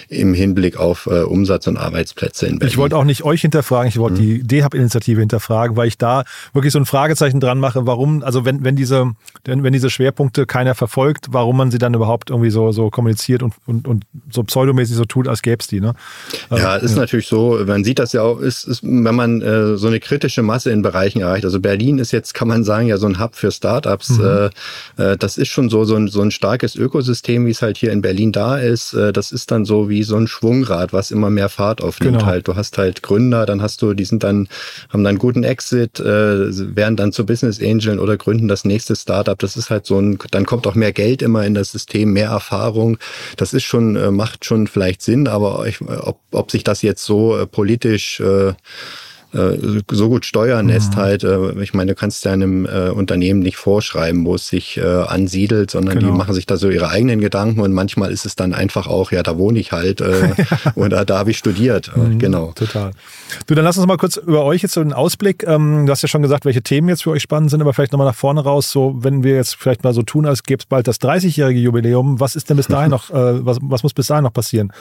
im 0.08 0.32
Hinblick 0.32 0.61
Hinblick 0.62 0.78
auf 0.78 1.06
äh, 1.06 1.22
Umsatz 1.22 1.66
und 1.66 1.76
Arbeitsplätze 1.76 2.46
in 2.46 2.58
Berlin. 2.58 2.72
Ich 2.72 2.78
wollte 2.78 2.96
auch 2.96 3.04
nicht 3.04 3.24
euch 3.24 3.40
hinterfragen, 3.40 3.88
ich 3.88 3.98
wollte 3.98 4.22
mhm. 4.22 4.46
die 4.46 4.60
DHAB-Initiative 4.60 5.20
hinterfragen, 5.20 5.76
weil 5.76 5.88
ich 5.88 5.98
da 5.98 6.24
wirklich 6.52 6.72
so 6.72 6.78
ein 6.78 6.86
Fragezeichen 6.86 7.40
dran 7.40 7.58
mache, 7.58 7.86
warum, 7.86 8.22
also 8.22 8.44
wenn, 8.44 8.64
wenn 8.64 8.76
diese, 8.76 9.12
wenn, 9.44 9.64
wenn 9.64 9.72
diese 9.72 9.90
Schwerpunkte 9.90 10.46
keiner 10.46 10.74
verfolgt, 10.74 11.26
warum 11.30 11.56
man 11.56 11.70
sie 11.70 11.78
dann 11.78 11.94
überhaupt 11.94 12.30
irgendwie 12.30 12.50
so, 12.50 12.70
so 12.70 12.90
kommuniziert 12.90 13.42
und, 13.42 13.54
und, 13.66 13.88
und 13.88 14.04
so 14.30 14.44
pseudomäßig 14.44 14.96
so 14.96 15.04
tut, 15.04 15.26
als 15.26 15.42
gäbe 15.42 15.58
es 15.60 15.66
die. 15.66 15.80
Ne? 15.80 15.94
Ja, 16.50 16.76
ist 16.76 16.92
ja. 16.92 17.00
natürlich 17.00 17.26
so, 17.26 17.58
man 17.66 17.82
sieht 17.82 17.98
das 17.98 18.12
ja 18.12 18.22
auch, 18.22 18.38
ist, 18.38 18.64
ist, 18.64 18.82
wenn 18.84 19.14
man 19.14 19.42
äh, 19.42 19.76
so 19.76 19.88
eine 19.88 19.98
kritische 19.98 20.42
Masse 20.42 20.70
in 20.70 20.82
Bereichen 20.82 21.20
erreicht. 21.20 21.44
Also 21.44 21.58
Berlin 21.60 21.98
ist 21.98 22.12
jetzt, 22.12 22.34
kann 22.34 22.48
man 22.48 22.62
sagen, 22.62 22.86
ja 22.86 22.98
so 22.98 23.06
ein 23.06 23.18
Hub 23.18 23.34
für 23.34 23.50
Startups. 23.50 24.10
Mhm. 24.10 24.50
Äh, 24.96 25.12
äh 25.12 25.16
das 25.16 25.38
ist 25.38 25.48
schon 25.48 25.68
so, 25.70 25.84
so 25.84 25.96
ein, 25.96 26.08
so 26.08 26.22
ein 26.22 26.30
starkes 26.30 26.76
Ökosystem, 26.76 27.46
wie 27.46 27.50
es 27.50 27.62
halt 27.62 27.76
hier 27.76 27.92
in 27.92 28.02
Berlin 28.02 28.32
da 28.32 28.58
ist. 28.58 28.94
Äh, 28.94 29.12
das 29.12 29.32
ist 29.32 29.50
dann 29.50 29.64
so 29.64 29.88
wie 29.88 30.02
so 30.02 30.16
ein 30.16 30.28
Schwung 30.28 30.51
Schwungrad, 30.52 30.92
was 30.92 31.10
immer 31.10 31.30
mehr 31.30 31.48
Fahrt 31.48 31.82
aufnimmt. 31.82 32.18
Genau. 32.18 32.26
Halt, 32.26 32.48
du 32.48 32.56
hast 32.56 32.78
halt 32.78 33.02
Gründer, 33.02 33.46
dann 33.46 33.62
hast 33.62 33.80
du, 33.82 33.94
die 33.94 34.04
sind 34.04 34.22
dann, 34.22 34.48
haben 34.90 35.04
dann 35.04 35.18
guten 35.18 35.44
Exit, 35.44 35.98
äh, 36.00 36.76
werden 36.76 36.96
dann 36.96 37.12
zu 37.12 37.24
Business 37.24 37.60
Angeln 37.60 37.98
oder 37.98 38.16
gründen 38.16 38.48
das 38.48 38.64
nächste 38.64 38.96
Startup. 38.96 39.38
Das 39.38 39.56
ist 39.56 39.70
halt 39.70 39.86
so 39.86 39.98
ein, 39.98 40.18
dann 40.30 40.46
kommt 40.46 40.66
auch 40.66 40.74
mehr 40.74 40.92
Geld 40.92 41.22
immer 41.22 41.44
in 41.44 41.54
das 41.54 41.72
System, 41.72 42.12
mehr 42.12 42.30
Erfahrung. 42.30 42.98
Das 43.36 43.54
ist 43.54 43.64
schon, 43.64 43.96
äh, 43.96 44.10
macht 44.10 44.44
schon 44.44 44.66
vielleicht 44.66 45.02
Sinn, 45.02 45.26
aber 45.26 45.66
ich, 45.66 45.80
ob, 45.80 46.20
ob 46.32 46.50
sich 46.50 46.64
das 46.64 46.82
jetzt 46.82 47.04
so 47.04 47.38
äh, 47.38 47.46
politisch 47.46 48.20
äh, 48.20 48.32
äh, 48.42 48.54
so 49.32 50.08
gut 50.08 50.26
steuern 50.26 50.68
lässt 50.68 50.92
mhm. 50.92 50.96
halt. 50.96 51.24
Äh, 51.24 51.62
ich 51.62 51.72
meine, 51.72 51.92
du 51.92 51.94
kannst 51.94 52.24
ja 52.24 52.32
einem 52.32 52.66
äh, 52.66 52.90
Unternehmen 52.90 53.40
nicht 53.40 53.56
vorschreiben, 53.56 54.26
wo 54.26 54.34
es 54.34 54.48
sich 54.48 54.76
äh, 54.76 54.82
ansiedelt, 54.82 55.70
sondern 55.70 55.98
genau. 55.98 56.12
die 56.12 56.18
machen 56.18 56.34
sich 56.34 56.46
da 56.46 56.56
so 56.56 56.68
ihre 56.68 56.88
eigenen 56.88 57.20
Gedanken 57.20 57.60
und 57.60 57.72
manchmal 57.72 58.12
ist 58.12 58.26
es 58.26 58.36
dann 58.36 58.52
einfach 58.52 58.86
auch, 58.86 59.10
ja, 59.10 59.22
da 59.22 59.38
wohne 59.38 59.58
ich 59.58 59.72
halt 59.72 60.00
äh, 60.00 60.34
oder 60.74 61.04
da 61.04 61.18
habe 61.18 61.30
ich 61.30 61.38
studiert. 61.38 61.90
Mhm, 61.96 62.18
genau. 62.18 62.52
Total. 62.54 62.92
Du, 63.46 63.54
dann 63.54 63.64
lass 63.64 63.78
uns 63.78 63.86
mal 63.86 63.96
kurz 63.96 64.16
über 64.16 64.44
euch 64.44 64.62
jetzt 64.62 64.74
so 64.74 64.80
einen 64.80 64.92
Ausblick. 64.92 65.44
Ähm, 65.46 65.86
du 65.86 65.92
hast 65.92 66.02
ja 66.02 66.08
schon 66.08 66.22
gesagt, 66.22 66.44
welche 66.44 66.62
Themen 66.62 66.88
jetzt 66.88 67.04
für 67.04 67.10
euch 67.10 67.22
spannend 67.22 67.50
sind, 67.50 67.60
aber 67.62 67.72
vielleicht 67.72 67.92
nochmal 67.92 68.08
nach 68.08 68.14
vorne 68.14 68.42
raus, 68.42 68.70
so 68.70 68.96
wenn 68.98 69.24
wir 69.24 69.34
jetzt 69.36 69.56
vielleicht 69.56 69.84
mal 69.84 69.94
so 69.94 70.02
tun, 70.02 70.26
als 70.26 70.42
gäbe 70.42 70.60
es 70.60 70.66
bald 70.66 70.86
das 70.86 71.00
30-jährige 71.00 71.60
Jubiläum, 71.60 72.20
was 72.20 72.36
ist 72.36 72.50
denn 72.50 72.58
bis 72.58 72.66
dahin 72.66 72.90
noch, 72.90 73.10
äh, 73.10 73.44
was, 73.44 73.58
was 73.62 73.82
muss 73.82 73.94
bis 73.94 74.08
dahin 74.08 74.24
noch 74.24 74.32
passieren? 74.32 74.72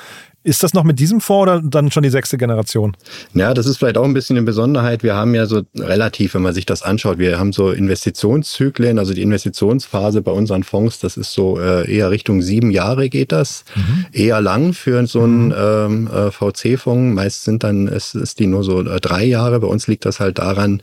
Ist 0.43 0.63
das 0.63 0.73
noch 0.73 0.83
mit 0.83 0.99
diesem 0.99 1.21
vor 1.21 1.43
oder 1.43 1.61
dann 1.61 1.91
schon 1.91 2.01
die 2.01 2.09
sechste 2.09 2.37
Generation? 2.37 2.97
Ja, 3.33 3.53
das 3.53 3.67
ist 3.67 3.77
vielleicht 3.77 3.97
auch 3.97 4.05
ein 4.05 4.13
bisschen 4.13 4.37
eine 4.37 4.45
Besonderheit. 4.45 5.03
Wir 5.03 5.15
haben 5.15 5.35
ja 5.35 5.45
so 5.45 5.61
relativ, 5.77 6.33
wenn 6.33 6.41
man 6.41 6.53
sich 6.53 6.65
das 6.65 6.81
anschaut, 6.81 7.19
wir 7.19 7.37
haben 7.37 7.53
so 7.53 7.69
Investitionszyklen, 7.69 8.97
also 8.97 9.13
die 9.13 9.21
Investitionsphase 9.21 10.21
bei 10.21 10.31
unseren 10.31 10.63
Fonds, 10.63 10.99
das 10.99 11.15
ist 11.17 11.33
so 11.33 11.59
äh, 11.59 11.91
eher 11.91 12.09
Richtung 12.09 12.41
sieben 12.41 12.71
Jahre 12.71 13.09
geht 13.09 13.31
das. 13.31 13.65
Mhm. 13.75 14.05
Eher 14.11 14.41
lang 14.41 14.73
für 14.73 15.05
so 15.05 15.21
einen 15.21 15.47
mhm. 15.47 15.55
ähm, 15.57 16.07
äh, 16.07 16.31
VC-Fonds. 16.31 17.15
Meist 17.15 17.43
sind 17.43 17.63
dann, 17.63 17.87
ist, 17.87 18.15
ist 18.15 18.39
die 18.39 18.47
nur 18.47 18.63
so 18.63 18.81
äh, 18.81 18.99
drei 18.99 19.23
Jahre. 19.25 19.59
Bei 19.59 19.67
uns 19.67 19.87
liegt 19.87 20.05
das 20.05 20.19
halt 20.19 20.39
daran, 20.39 20.81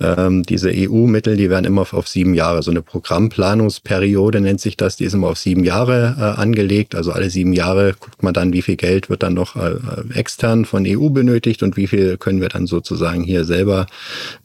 ähm, 0.00 0.42
diese 0.42 0.70
EU-Mittel, 0.72 1.36
die 1.36 1.50
werden 1.50 1.64
immer 1.64 1.82
auf, 1.82 1.92
auf, 1.92 2.08
sieben 2.08 2.34
Jahre. 2.34 2.62
So 2.62 2.70
eine 2.70 2.82
Programmplanungsperiode 2.82 4.40
nennt 4.40 4.60
sich 4.60 4.76
das, 4.76 4.96
die 4.96 5.04
ist 5.04 5.14
immer 5.14 5.28
auf 5.28 5.38
sieben 5.38 5.64
Jahre 5.64 6.16
äh, 6.18 6.40
angelegt. 6.40 6.94
Also 6.94 7.12
alle 7.12 7.30
sieben 7.30 7.52
Jahre 7.52 7.94
guckt 7.98 8.22
man 8.22 8.34
dann, 8.34 8.52
wie 8.52 8.62
viel 8.62 8.76
Geld 8.76 8.93
wird 9.02 9.22
dann 9.22 9.34
noch 9.34 9.56
äh, 9.56 9.76
extern 10.14 10.64
von 10.64 10.84
EU 10.86 11.08
benötigt 11.08 11.62
und 11.62 11.76
wie 11.76 11.86
viel 11.86 12.16
können 12.16 12.40
wir 12.40 12.48
dann 12.48 12.66
sozusagen 12.66 13.22
hier 13.22 13.44
selber 13.44 13.86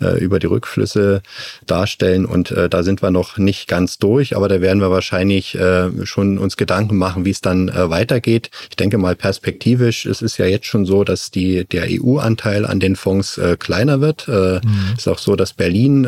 äh, 0.01 0.19
über 0.19 0.39
die 0.39 0.47
Rückflüsse 0.47 1.21
darstellen. 1.65 2.25
Und 2.25 2.51
äh, 2.51 2.69
da 2.69 2.83
sind 2.83 3.01
wir 3.01 3.11
noch 3.11 3.37
nicht 3.37 3.67
ganz 3.67 3.97
durch, 3.97 4.35
aber 4.35 4.49
da 4.49 4.61
werden 4.61 4.81
wir 4.81 4.91
wahrscheinlich 4.91 5.57
schon 6.03 6.37
uns 6.37 6.57
Gedanken 6.57 6.97
machen, 6.97 7.25
wie 7.25 7.29
es 7.29 7.41
dann 7.41 7.71
weitergeht. 7.73 8.49
Ich 8.69 8.75
denke 8.75 8.97
mal 8.97 9.15
perspektivisch, 9.15 10.05
es 10.05 10.21
ist 10.21 10.37
ja 10.37 10.45
jetzt 10.45 10.65
schon 10.65 10.85
so, 10.85 11.03
dass 11.03 11.31
die, 11.31 11.65
der 11.65 11.87
EU-Anteil 11.89 12.65
an 12.65 12.79
den 12.79 12.95
Fonds 12.95 13.39
kleiner 13.59 14.01
wird. 14.01 14.27
Mhm. 14.27 14.61
Ist 14.97 15.07
auch 15.07 15.17
so, 15.17 15.35
dass 15.35 15.53
Berlin 15.53 16.07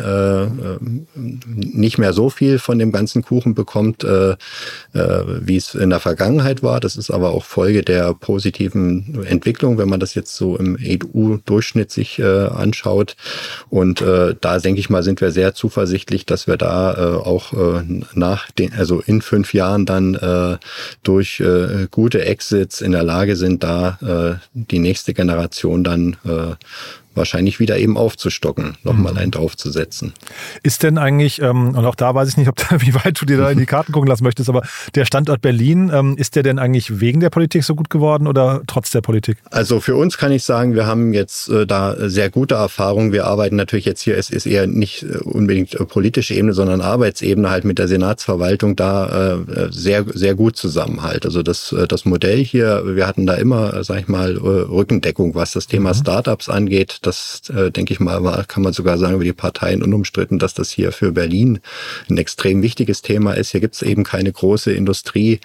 nicht 1.46 1.98
mehr 1.98 2.12
so 2.12 2.30
viel 2.30 2.58
von 2.58 2.78
dem 2.78 2.92
ganzen 2.92 3.22
Kuchen 3.22 3.54
bekommt, 3.54 4.04
wie 4.04 5.56
es 5.56 5.74
in 5.74 5.90
der 5.90 6.00
Vergangenheit 6.00 6.62
war. 6.62 6.80
Das 6.80 6.96
ist 6.96 7.10
aber 7.10 7.30
auch 7.30 7.44
Folge 7.44 7.82
der 7.82 8.14
positiven 8.32 9.26
Entwicklung, 9.26 9.76
wenn 9.76 9.90
man 9.90 10.00
das 10.00 10.14
jetzt 10.14 10.34
so 10.36 10.56
im 10.56 10.78
EU-Durchschnitt 10.80 11.90
sich 11.90 12.18
äh, 12.18 12.46
anschaut. 12.46 13.14
Und 13.68 14.00
äh, 14.00 14.34
da 14.40 14.58
denke 14.58 14.80
ich 14.80 14.88
mal, 14.88 15.02
sind 15.02 15.20
wir 15.20 15.32
sehr 15.32 15.52
zuversichtlich, 15.52 16.24
dass 16.24 16.46
wir 16.46 16.56
da 16.56 16.94
äh, 16.94 17.16
auch 17.18 17.52
äh, 17.52 17.82
nach 18.14 18.50
den, 18.50 18.72
also 18.72 19.02
in 19.04 19.20
fünf 19.20 19.52
Jahren 19.52 19.84
dann 19.84 20.14
äh, 20.14 20.56
durch 21.02 21.40
äh, 21.40 21.88
gute 21.90 22.24
Exits 22.24 22.80
in 22.80 22.92
der 22.92 23.02
Lage 23.02 23.36
sind, 23.36 23.62
da 23.64 23.98
äh, 24.00 24.46
die 24.54 24.78
nächste 24.78 25.12
Generation 25.12 25.84
dann 25.84 26.16
äh, 26.24 26.54
wahrscheinlich 27.14 27.60
wieder 27.60 27.78
eben 27.78 27.96
aufzustocken, 27.96 28.76
nochmal 28.82 29.12
mhm. 29.12 29.18
einen 29.18 29.30
draufzusetzen. 29.30 30.12
Ist 30.62 30.82
denn 30.82 30.98
eigentlich, 30.98 31.40
ähm, 31.40 31.74
und 31.74 31.84
auch 31.84 31.94
da 31.94 32.14
weiß 32.14 32.28
ich 32.28 32.36
nicht, 32.36 32.48
ob 32.48 32.56
da, 32.68 32.80
wie 32.80 32.94
weit 32.94 33.20
du 33.20 33.26
dir 33.26 33.38
da 33.38 33.50
in 33.50 33.58
die 33.58 33.66
Karten 33.66 33.92
gucken 33.92 34.08
lassen 34.08 34.24
möchtest, 34.24 34.48
aber 34.48 34.62
der 34.94 35.04
Standort 35.04 35.40
Berlin, 35.40 35.90
ähm, 35.92 36.16
ist 36.16 36.36
der 36.36 36.42
denn 36.42 36.58
eigentlich 36.58 37.00
wegen 37.00 37.20
der 37.20 37.30
Politik 37.30 37.64
so 37.64 37.74
gut 37.74 37.90
geworden 37.90 38.26
oder 38.26 38.62
trotz 38.66 38.90
der 38.90 39.00
Politik? 39.00 39.38
Also 39.50 39.80
für 39.80 39.96
uns 39.96 40.18
kann 40.18 40.32
ich 40.32 40.44
sagen, 40.44 40.74
wir 40.74 40.86
haben 40.86 41.12
jetzt 41.12 41.48
äh, 41.48 41.66
da 41.66 41.96
sehr 42.08 42.30
gute 42.30 42.54
Erfahrungen. 42.54 43.12
Wir 43.12 43.26
arbeiten 43.26 43.56
natürlich 43.56 43.84
jetzt 43.84 44.00
hier, 44.00 44.16
es 44.16 44.30
ist 44.30 44.46
eher 44.46 44.66
nicht 44.66 45.02
äh, 45.02 45.18
unbedingt 45.18 45.74
äh, 45.74 45.84
politische 45.84 46.34
Ebene, 46.34 46.52
sondern 46.52 46.80
Arbeitsebene 46.80 47.50
halt 47.50 47.64
mit 47.64 47.78
der 47.78 47.88
Senatsverwaltung 47.88 48.76
da 48.76 49.34
äh, 49.34 49.68
sehr, 49.70 50.04
sehr 50.12 50.34
gut 50.34 50.56
zusammen 50.56 51.02
halt. 51.02 51.26
Also 51.26 51.42
das, 51.42 51.72
äh, 51.72 51.86
das 51.86 52.04
Modell 52.04 52.44
hier, 52.44 52.82
wir 52.84 53.06
hatten 53.06 53.26
da 53.26 53.34
immer, 53.34 53.82
sag 53.84 54.00
ich 54.00 54.08
mal, 54.08 54.36
Rückendeckung, 54.36 55.34
was 55.34 55.52
das 55.52 55.66
Thema 55.66 55.90
mhm. 55.90 55.98
Startups 55.98 56.48
angeht 56.48 56.98
das, 57.02 57.42
äh, 57.50 57.70
denke 57.70 57.92
ich 57.92 58.00
mal, 58.00 58.24
war, 58.24 58.44
kann 58.44 58.62
man 58.62 58.72
sogar 58.72 58.98
sagen 58.98 59.14
über 59.14 59.24
die 59.24 59.32
Parteien 59.32 59.82
unumstritten, 59.82 60.38
dass 60.38 60.54
das 60.54 60.70
hier 60.70 60.92
für 60.92 61.12
Berlin 61.12 61.60
ein 62.08 62.18
extrem 62.18 62.62
wichtiges 62.62 63.02
Thema 63.02 63.34
ist. 63.34 63.50
Hier 63.50 63.60
gibt 63.60 63.74
es 63.74 63.82
eben 63.82 64.04
keine 64.04 64.32
große 64.32 64.72
Industrie, 64.72 65.40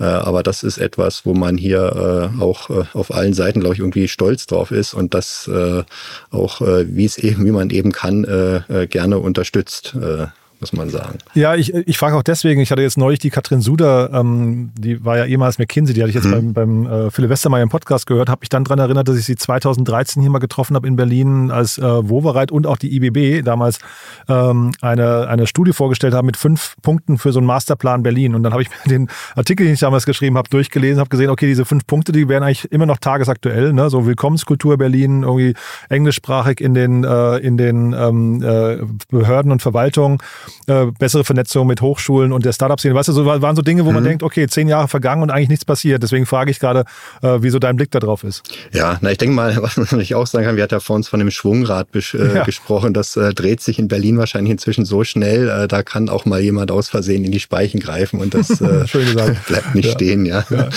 äh, 0.00 0.04
aber 0.04 0.42
das 0.42 0.62
ist 0.62 0.78
etwas, 0.78 1.24
wo 1.24 1.34
man 1.34 1.56
hier 1.56 2.30
äh, 2.38 2.42
auch 2.42 2.70
äh, 2.70 2.84
auf 2.92 3.14
allen 3.14 3.34
Seiten, 3.34 3.60
glaube 3.60 3.74
ich, 3.74 3.80
irgendwie 3.80 4.08
stolz 4.08 4.46
drauf 4.46 4.70
ist 4.70 4.94
und 4.94 5.14
das 5.14 5.48
äh, 5.48 5.84
auch, 6.30 6.60
äh, 6.60 6.86
wie 6.94 7.04
es 7.04 7.18
eben, 7.18 7.44
wie 7.44 7.52
man 7.52 7.70
eben 7.70 7.92
kann, 7.92 8.24
äh, 8.24 8.82
äh 8.82 8.86
gerne 8.86 9.18
unterstützt. 9.18 9.94
Äh, 9.94 10.26
muss 10.62 10.72
man 10.72 10.88
sagen. 10.90 11.18
Ja, 11.34 11.56
ich, 11.56 11.74
ich 11.74 11.98
frage 11.98 12.16
auch 12.16 12.22
deswegen, 12.22 12.60
ich 12.60 12.70
hatte 12.70 12.82
jetzt 12.82 12.96
neulich 12.96 13.18
die 13.18 13.30
Katrin 13.30 13.60
Suder, 13.60 14.10
ähm, 14.12 14.70
die 14.78 15.04
war 15.04 15.18
ja 15.18 15.24
ehemals 15.26 15.58
McKinsey, 15.58 15.92
die 15.92 16.00
hatte 16.02 16.10
ich 16.10 16.14
jetzt 16.14 16.26
mhm. 16.26 16.54
beim, 16.54 16.84
beim 16.84 16.86
äh, 16.86 17.10
Philipp 17.10 17.30
Westermeier 17.30 17.64
im 17.64 17.68
Podcast 17.68 18.06
gehört, 18.06 18.28
habe 18.28 18.40
mich 18.40 18.48
dann 18.48 18.62
daran 18.62 18.78
erinnert, 18.78 19.08
dass 19.08 19.18
ich 19.18 19.24
sie 19.24 19.34
2013 19.34 20.22
hier 20.22 20.30
mal 20.30 20.38
getroffen 20.38 20.76
habe 20.76 20.86
in 20.86 20.94
Berlin, 20.94 21.50
als 21.50 21.78
äh, 21.78 21.82
Wovereit 21.82 22.52
und 22.52 22.66
auch 22.66 22.76
die 22.76 22.96
IBB 22.96 23.44
damals 23.44 23.80
ähm, 24.28 24.72
eine, 24.80 25.26
eine 25.28 25.48
Studie 25.48 25.72
vorgestellt 25.72 26.14
haben 26.14 26.26
mit 26.26 26.36
fünf 26.36 26.76
Punkten 26.80 27.18
für 27.18 27.32
so 27.32 27.40
einen 27.40 27.46
Masterplan 27.48 28.04
Berlin. 28.04 28.36
Und 28.36 28.44
dann 28.44 28.52
habe 28.52 28.62
ich 28.62 28.70
mir 28.84 28.88
den 28.88 29.08
Artikel, 29.34 29.66
den 29.66 29.74
ich 29.74 29.80
damals 29.80 30.06
geschrieben 30.06 30.38
habe, 30.38 30.48
durchgelesen, 30.48 31.00
habe 31.00 31.10
gesehen, 31.10 31.30
okay, 31.30 31.46
diese 31.46 31.64
fünf 31.64 31.86
Punkte, 31.88 32.12
die 32.12 32.28
wären 32.28 32.44
eigentlich 32.44 32.70
immer 32.70 32.86
noch 32.86 32.98
tagesaktuell, 32.98 33.72
ne? 33.72 33.90
so 33.90 34.06
Willkommenskultur 34.06 34.78
Berlin, 34.78 35.24
irgendwie 35.24 35.54
englischsprachig 35.88 36.60
in 36.60 36.74
den, 36.74 37.02
äh, 37.02 37.38
in 37.38 37.56
den 37.56 37.92
ähm, 37.92 38.42
äh, 38.42 38.78
Behörden 39.10 39.50
und 39.50 39.60
Verwaltungen 39.60 40.18
äh, 40.66 40.86
bessere 40.98 41.24
Vernetzung 41.24 41.66
mit 41.66 41.80
Hochschulen 41.80 42.32
und 42.32 42.44
der 42.44 42.52
Startup-Szene. 42.52 42.94
Weißt 42.94 43.08
du, 43.08 43.12
so 43.12 43.24
waren 43.26 43.56
so 43.56 43.62
Dinge, 43.62 43.84
wo 43.84 43.88
mhm. 43.88 43.94
man 43.94 44.04
denkt, 44.04 44.22
okay, 44.22 44.46
zehn 44.48 44.68
Jahre 44.68 44.88
vergangen 44.88 45.22
und 45.22 45.30
eigentlich 45.30 45.48
nichts 45.48 45.64
passiert. 45.64 46.02
Deswegen 46.02 46.26
frage 46.26 46.50
ich 46.50 46.60
gerade, 46.60 46.84
äh, 47.22 47.38
wieso 47.40 47.58
dein 47.58 47.76
Blick 47.76 47.90
da 47.90 48.00
drauf 48.00 48.24
ist. 48.24 48.42
Ja, 48.72 48.98
na, 49.00 49.10
ich 49.10 49.18
denke 49.18 49.34
mal, 49.34 49.56
was 49.62 49.76
man 49.76 49.86
natürlich 49.90 50.14
auch 50.14 50.26
sagen 50.26 50.44
kann, 50.44 50.56
wir 50.56 50.62
hatten 50.62 50.74
ja 50.74 50.80
vor 50.80 50.96
uns 50.96 51.08
von 51.08 51.18
dem 51.18 51.30
Schwungrad 51.30 51.88
äh, 51.94 52.34
ja. 52.34 52.44
gesprochen. 52.44 52.94
Das 52.94 53.16
äh, 53.16 53.34
dreht 53.34 53.60
sich 53.60 53.78
in 53.78 53.88
Berlin 53.88 54.18
wahrscheinlich 54.18 54.52
inzwischen 54.52 54.84
so 54.84 55.04
schnell, 55.04 55.48
äh, 55.48 55.68
da 55.68 55.82
kann 55.82 56.08
auch 56.08 56.24
mal 56.24 56.40
jemand 56.40 56.70
aus 56.70 56.88
Versehen 56.88 57.24
in 57.24 57.32
die 57.32 57.40
Speichen 57.40 57.80
greifen 57.80 58.20
und 58.20 58.34
das 58.34 58.60
äh, 58.60 58.84
bleibt 59.46 59.74
nicht 59.74 59.86
ja. 59.86 59.92
stehen, 59.92 60.26
ja. 60.26 60.44
ja. 60.50 60.68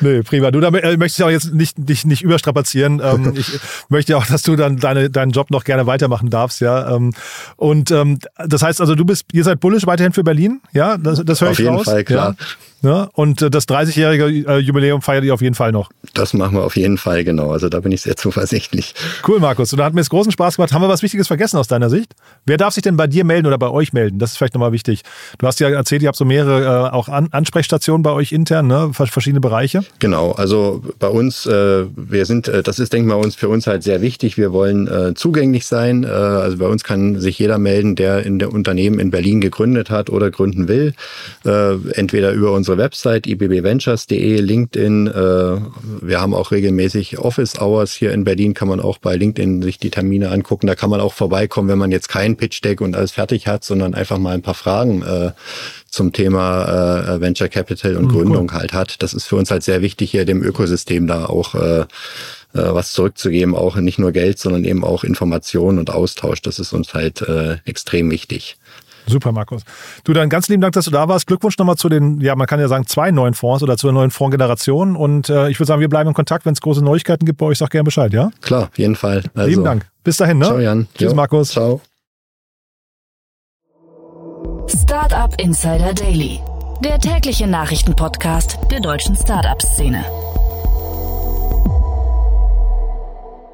Nee, 0.00 0.22
prima. 0.22 0.50
Du, 0.50 0.60
da 0.60 0.68
äh, 0.68 0.96
möchtest 0.96 1.22
auch 1.22 1.30
jetzt 1.30 1.52
nicht, 1.54 1.76
dich 1.76 2.04
nicht 2.04 2.22
überstrapazieren. 2.22 3.02
Ähm, 3.08 3.32
ich 3.36 3.58
möchte 3.88 4.18
auch, 4.18 4.26
dass 4.26 4.42
du 4.42 4.54
dann 4.54 4.76
deine, 4.76 5.08
deinen 5.08 5.30
Job 5.30 5.50
noch 5.50 5.64
gerne 5.64 5.86
weitermachen 5.86 6.28
darfst, 6.28 6.60
ja. 6.60 6.94
Ähm, 6.94 7.14
und 7.56 7.90
ähm, 7.90 8.18
das 8.36 8.62
heißt 8.62 8.82
also, 8.82 8.94
du 8.94 9.06
bist, 9.06 9.26
ihr 9.32 9.44
seid 9.44 9.60
bullisch 9.60 9.86
weiterhin 9.86 10.12
für 10.12 10.24
Berlin, 10.24 10.60
ja? 10.72 10.98
Das, 10.98 11.24
das 11.24 11.40
höre 11.40 11.52
ich 11.52 11.60
raus. 11.60 11.68
Auf 11.68 11.74
jeden 11.78 11.84
Fall, 11.84 12.04
klar. 12.04 12.36
Ja? 12.38 12.46
Ne? 12.80 13.08
Und 13.14 13.42
äh, 13.42 13.50
das 13.50 13.66
30-jährige 13.66 14.24
äh, 14.48 14.58
Jubiläum 14.58 15.02
feiert 15.02 15.24
ihr 15.24 15.34
auf 15.34 15.42
jeden 15.42 15.56
Fall 15.56 15.72
noch. 15.72 15.90
Das 16.14 16.32
machen 16.32 16.56
wir 16.56 16.62
auf 16.62 16.76
jeden 16.76 16.96
Fall, 16.96 17.24
genau. 17.24 17.50
Also 17.50 17.68
da 17.68 17.80
bin 17.80 17.90
ich 17.90 18.02
sehr 18.02 18.16
zuversichtlich. 18.16 18.94
Cool, 19.26 19.40
Markus. 19.40 19.72
Und 19.72 19.78
da 19.78 19.84
hat 19.84 19.94
mir 19.94 20.00
es 20.00 20.10
großen 20.10 20.30
Spaß 20.30 20.56
gemacht. 20.56 20.72
Haben 20.72 20.82
wir 20.82 20.88
was 20.88 21.02
Wichtiges 21.02 21.26
vergessen 21.26 21.56
aus 21.56 21.66
deiner 21.66 21.90
Sicht? 21.90 22.14
Wer 22.46 22.56
darf 22.56 22.74
sich 22.74 22.82
denn 22.82 22.96
bei 22.96 23.08
dir 23.08 23.24
melden 23.24 23.46
oder 23.46 23.58
bei 23.58 23.68
euch 23.68 23.92
melden? 23.92 24.20
Das 24.20 24.30
ist 24.30 24.36
vielleicht 24.36 24.54
nochmal 24.54 24.70
wichtig. 24.70 25.02
Du 25.38 25.46
hast 25.46 25.58
ja 25.58 25.68
erzählt, 25.70 26.02
ihr 26.02 26.08
habt 26.08 26.16
so 26.16 26.24
mehrere 26.24 26.88
äh, 26.88 26.90
auch 26.90 27.08
An 27.08 27.28
Ansprechstationen 27.32 28.02
bei 28.02 28.12
euch 28.12 28.32
intern, 28.32 28.68
ne? 28.68 28.90
verschiedene 28.92 29.40
Bereiche. 29.40 29.82
Genau, 29.98 30.32
also 30.32 30.82
bei 30.98 31.08
uns, 31.08 31.46
äh, 31.46 31.84
wir 31.96 32.26
sind, 32.26 32.48
das 32.48 32.78
ist, 32.78 32.92
denke 32.92 33.08
ich 33.08 33.14
mal, 33.14 33.20
uns, 33.20 33.34
für 33.34 33.48
uns 33.48 33.66
halt 33.66 33.82
sehr 33.82 34.00
wichtig. 34.02 34.36
Wir 34.36 34.52
wollen 34.52 35.14
zugänglich 35.16 35.66
sein. 35.66 36.04
Also 36.04 36.58
bei 36.58 36.66
uns 36.66 36.84
kann 36.84 37.20
sich 37.20 37.38
jeder 37.38 37.58
melden, 37.58 37.96
der 37.96 38.24
in 38.24 38.38
der 38.38 38.52
Unternehmen 38.52 38.98
in 38.98 39.10
Berlin 39.10 39.40
gegründet 39.40 39.90
hat 39.90 40.10
oder 40.10 40.30
gründen 40.30 40.68
will. 40.68 40.94
Entweder 41.44 42.32
über 42.32 42.52
unsere 42.68 42.84
Website 42.84 43.26
ibbventures.de, 43.26 44.40
LinkedIn. 44.40 45.06
Äh, 45.06 45.10
wir 46.02 46.20
haben 46.20 46.34
auch 46.34 46.50
regelmäßig 46.50 47.18
Office 47.18 47.58
Hours 47.58 47.94
hier 47.94 48.12
in 48.12 48.24
Berlin, 48.24 48.52
kann 48.52 48.68
man 48.68 48.80
auch 48.80 48.98
bei 48.98 49.16
LinkedIn 49.16 49.62
sich 49.62 49.78
die 49.78 49.88
Termine 49.88 50.30
angucken. 50.30 50.66
Da 50.66 50.74
kann 50.74 50.90
man 50.90 51.00
auch 51.00 51.14
vorbeikommen, 51.14 51.70
wenn 51.70 51.78
man 51.78 51.90
jetzt 51.90 52.08
kein 52.08 52.36
Pitch 52.36 52.62
Deck 52.62 52.82
und 52.82 52.94
alles 52.94 53.12
fertig 53.12 53.46
hat, 53.46 53.64
sondern 53.64 53.94
einfach 53.94 54.18
mal 54.18 54.34
ein 54.34 54.42
paar 54.42 54.52
Fragen 54.52 55.02
äh, 55.02 55.30
zum 55.88 56.12
Thema 56.12 57.14
äh, 57.14 57.20
Venture 57.22 57.48
Capital 57.48 57.96
und 57.96 58.06
mhm, 58.06 58.08
Gründung 58.10 58.50
cool. 58.50 58.58
halt 58.58 58.72
hat. 58.74 59.02
Das 59.02 59.14
ist 59.14 59.24
für 59.24 59.36
uns 59.36 59.50
halt 59.50 59.62
sehr 59.62 59.80
wichtig, 59.80 60.10
hier 60.10 60.26
dem 60.26 60.42
Ökosystem 60.42 61.06
da 61.06 61.24
auch 61.24 61.54
äh, 61.54 61.86
was 62.52 62.92
zurückzugeben, 62.92 63.54
auch 63.54 63.76
nicht 63.76 63.98
nur 63.98 64.12
Geld, 64.12 64.38
sondern 64.38 64.64
eben 64.64 64.84
auch 64.84 65.04
Informationen 65.04 65.78
und 65.78 65.90
Austausch. 65.90 66.42
Das 66.42 66.58
ist 66.58 66.74
uns 66.74 66.92
halt 66.92 67.22
äh, 67.22 67.58
extrem 67.64 68.10
wichtig. 68.10 68.56
Super, 69.08 69.32
Markus. 69.32 69.62
Du, 70.04 70.12
dann 70.12 70.28
ganz 70.28 70.48
lieben 70.48 70.60
Dank, 70.60 70.74
dass 70.74 70.84
du 70.84 70.90
da 70.90 71.08
warst. 71.08 71.26
Glückwunsch 71.26 71.58
nochmal 71.58 71.76
zu 71.76 71.88
den, 71.88 72.20
ja, 72.20 72.34
man 72.36 72.46
kann 72.46 72.60
ja 72.60 72.68
sagen, 72.68 72.86
zwei 72.86 73.10
neuen 73.10 73.34
Fonds 73.34 73.62
oder 73.62 73.76
zur 73.76 73.92
neuen 73.92 74.10
Fondsgeneration. 74.10 74.96
Und 74.96 75.28
äh, 75.28 75.48
ich 75.50 75.58
würde 75.58 75.66
sagen, 75.66 75.80
wir 75.80 75.88
bleiben 75.88 76.08
in 76.08 76.14
Kontakt. 76.14 76.46
Wenn 76.46 76.52
es 76.52 76.60
große 76.60 76.82
Neuigkeiten 76.82 77.26
gibt 77.26 77.38
bei 77.38 77.46
euch, 77.46 77.58
sag 77.58 77.70
gerne 77.70 77.84
Bescheid, 77.84 78.12
ja? 78.12 78.30
Klar, 78.40 78.64
auf 78.64 78.78
jeden 78.78 78.96
Fall. 78.96 79.24
Also, 79.34 79.48
lieben 79.48 79.64
Dank. 79.64 79.86
Bis 80.04 80.16
dahin, 80.16 80.38
ne? 80.38 80.46
Ciao, 80.46 80.58
Jan. 80.58 80.86
Tschüss, 80.94 81.10
jo. 81.10 81.14
Markus. 81.14 81.50
Ciao. 81.50 81.80
Startup 84.68 85.34
Insider 85.40 85.94
Daily, 85.94 86.40
der 86.84 86.98
tägliche 86.98 87.46
Nachrichtenpodcast 87.46 88.58
der 88.70 88.80
deutschen 88.80 89.16
Startup-Szene. 89.16 90.04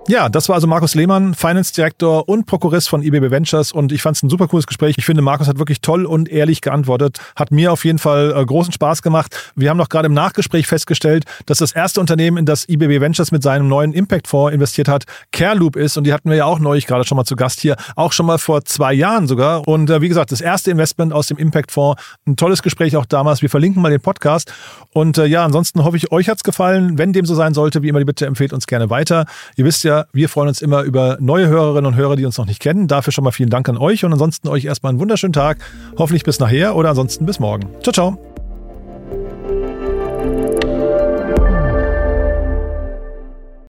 Ja, 0.07 0.29
das 0.29 0.51
war 0.51 0.57
also 0.57 0.67
Markus 0.67 0.95
Lehmann, 0.95 1.33
Finance 1.33 1.73
Director 1.73 2.29
und 2.29 2.45
Prokurist 2.45 2.91
von 2.91 3.03
IBB 3.03 3.31
Ventures 3.31 3.73
und 3.73 3.91
ich 3.91 4.03
fand 4.03 4.19
es 4.19 4.23
ein 4.23 4.29
super 4.29 4.49
cooles 4.49 4.67
Gespräch. 4.67 4.97
Ich 4.99 5.07
finde, 5.07 5.23
Markus 5.23 5.49
hat 5.49 5.59
wirklich 5.59 5.81
toll 5.81 6.05
und 6.05 6.29
ehrlich 6.29 6.61
geantwortet, 6.61 7.21
hat 7.37 7.51
mir 7.51 7.73
auf 7.73 7.87
jeden 7.87 7.99
Fall 7.99 8.35
äh, 8.37 8.45
großen 8.45 8.71
Spaß 8.71 9.01
gemacht. 9.01 9.53
Wir 9.57 9.71
haben 9.71 9.79
noch 9.79 9.89
gerade 9.89 10.05
im 10.05 10.13
Nachgespräch 10.13 10.67
festgestellt, 10.67 11.25
dass 11.47 11.57
das 11.57 11.73
erste 11.73 12.01
Unternehmen, 12.01 12.37
in 12.37 12.45
das 12.45 12.69
IBB 12.69 13.01
Ventures 13.01 13.33
mit 13.33 13.43
seinem 13.43 13.67
neuen 13.67 13.95
Impact 13.95 14.29
Fonds 14.29 14.55
investiert 14.55 14.89
hat, 14.89 15.05
Careloop 15.33 15.75
ist 15.75 15.97
und 15.97 16.05
die 16.05 16.13
hatten 16.13 16.29
wir 16.29 16.37
ja 16.37 16.45
auch 16.45 16.59
neulich 16.59 16.87
gerade 16.87 17.07
schon 17.07 17.17
mal 17.17 17.25
zu 17.25 17.35
Gast 17.35 17.61
hier, 17.61 17.77
auch 17.97 18.13
schon 18.13 18.27
mal 18.27 18.37
vor 18.37 18.63
zwei 18.67 18.93
Jahren 18.93 19.27
sogar 19.27 19.67
und 19.67 19.89
äh, 19.89 20.03
wie 20.03 20.09
gesagt, 20.09 20.33
das 20.33 20.43
erste 20.43 20.71
Investment 20.71 21.15
aus 21.15 21.29
dem 21.29 21.39
Impact 21.39 21.73
Fonds, 21.73 22.03
ein 22.27 22.37
tolles 22.37 22.63
Gespräch 22.63 22.95
auch 22.99 23.07
damals. 23.07 23.41
Wir 23.41 23.49
verlinken 23.49 23.81
mal 23.81 23.91
den 23.91 24.03
Podcast 24.03 24.53
und 24.93 25.17
äh, 25.17 25.25
ja, 25.25 25.47
ansonsten 25.47 25.83
hoffe 25.83 25.97
ich, 25.97 26.13
euch 26.13 26.29
hat's 26.29 26.45
gefallen. 26.45 26.99
Wenn 26.99 27.15
dem 27.15 27.25
so 27.25 27.35
sein 27.35 27.55
sollte, 27.55 27.83
wie 27.83 27.89
immer, 27.89 28.01
die 28.01 28.05
bitte 28.05 28.27
empfehlt 28.27 28.53
uns 28.53 28.67
gerne 28.67 28.91
weiter. 28.91 29.25
Ihr 29.57 29.65
wisst 29.65 29.83
ja, 29.85 29.94
wir 30.13 30.29
freuen 30.29 30.49
uns 30.49 30.63
immer 30.63 30.83
über 30.83 31.17
neue 31.21 31.49
Hörerinnen 31.49 31.87
und 31.87 31.97
Hörer, 31.97 32.17
die 32.17 32.25
uns 32.25 32.39
noch 32.39 32.47
nicht 32.47 32.61
kennen. 32.61 32.89
Dafür 32.89 33.13
schon 33.13 33.25
mal 33.25 33.33
vielen 33.33 33.51
Dank 33.51 33.69
an 33.69 33.77
euch 33.77 34.05
und 34.05 34.13
ansonsten 34.13 34.49
euch 34.49 34.65
erstmal 34.65 34.91
einen 34.91 35.01
wunderschönen 35.01 35.33
Tag. 35.33 35.59
Hoffentlich 35.99 36.25
bis 36.25 36.41
nachher 36.41 36.77
oder 36.77 36.91
ansonsten 36.91 37.27
bis 37.27 37.41
morgen. 37.41 37.69
Ciao, 37.83 37.93
ciao. 37.93 38.19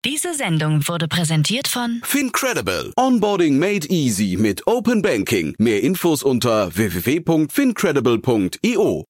Diese 0.04 0.35
Sendung 0.35 0.87
wurde 0.88 1.09
präsentiert 1.09 1.68
von 1.68 2.00
Fincredible. 2.02 2.92
Onboarding 2.96 3.59
made 3.59 3.87
easy 3.88 4.37
mit 4.38 4.66
Open 4.66 5.02
Banking. 5.02 5.54
Mehr 5.59 5.83
Infos 5.83 6.22
unter 6.22 6.74
www.fincredible.io. 6.74 9.04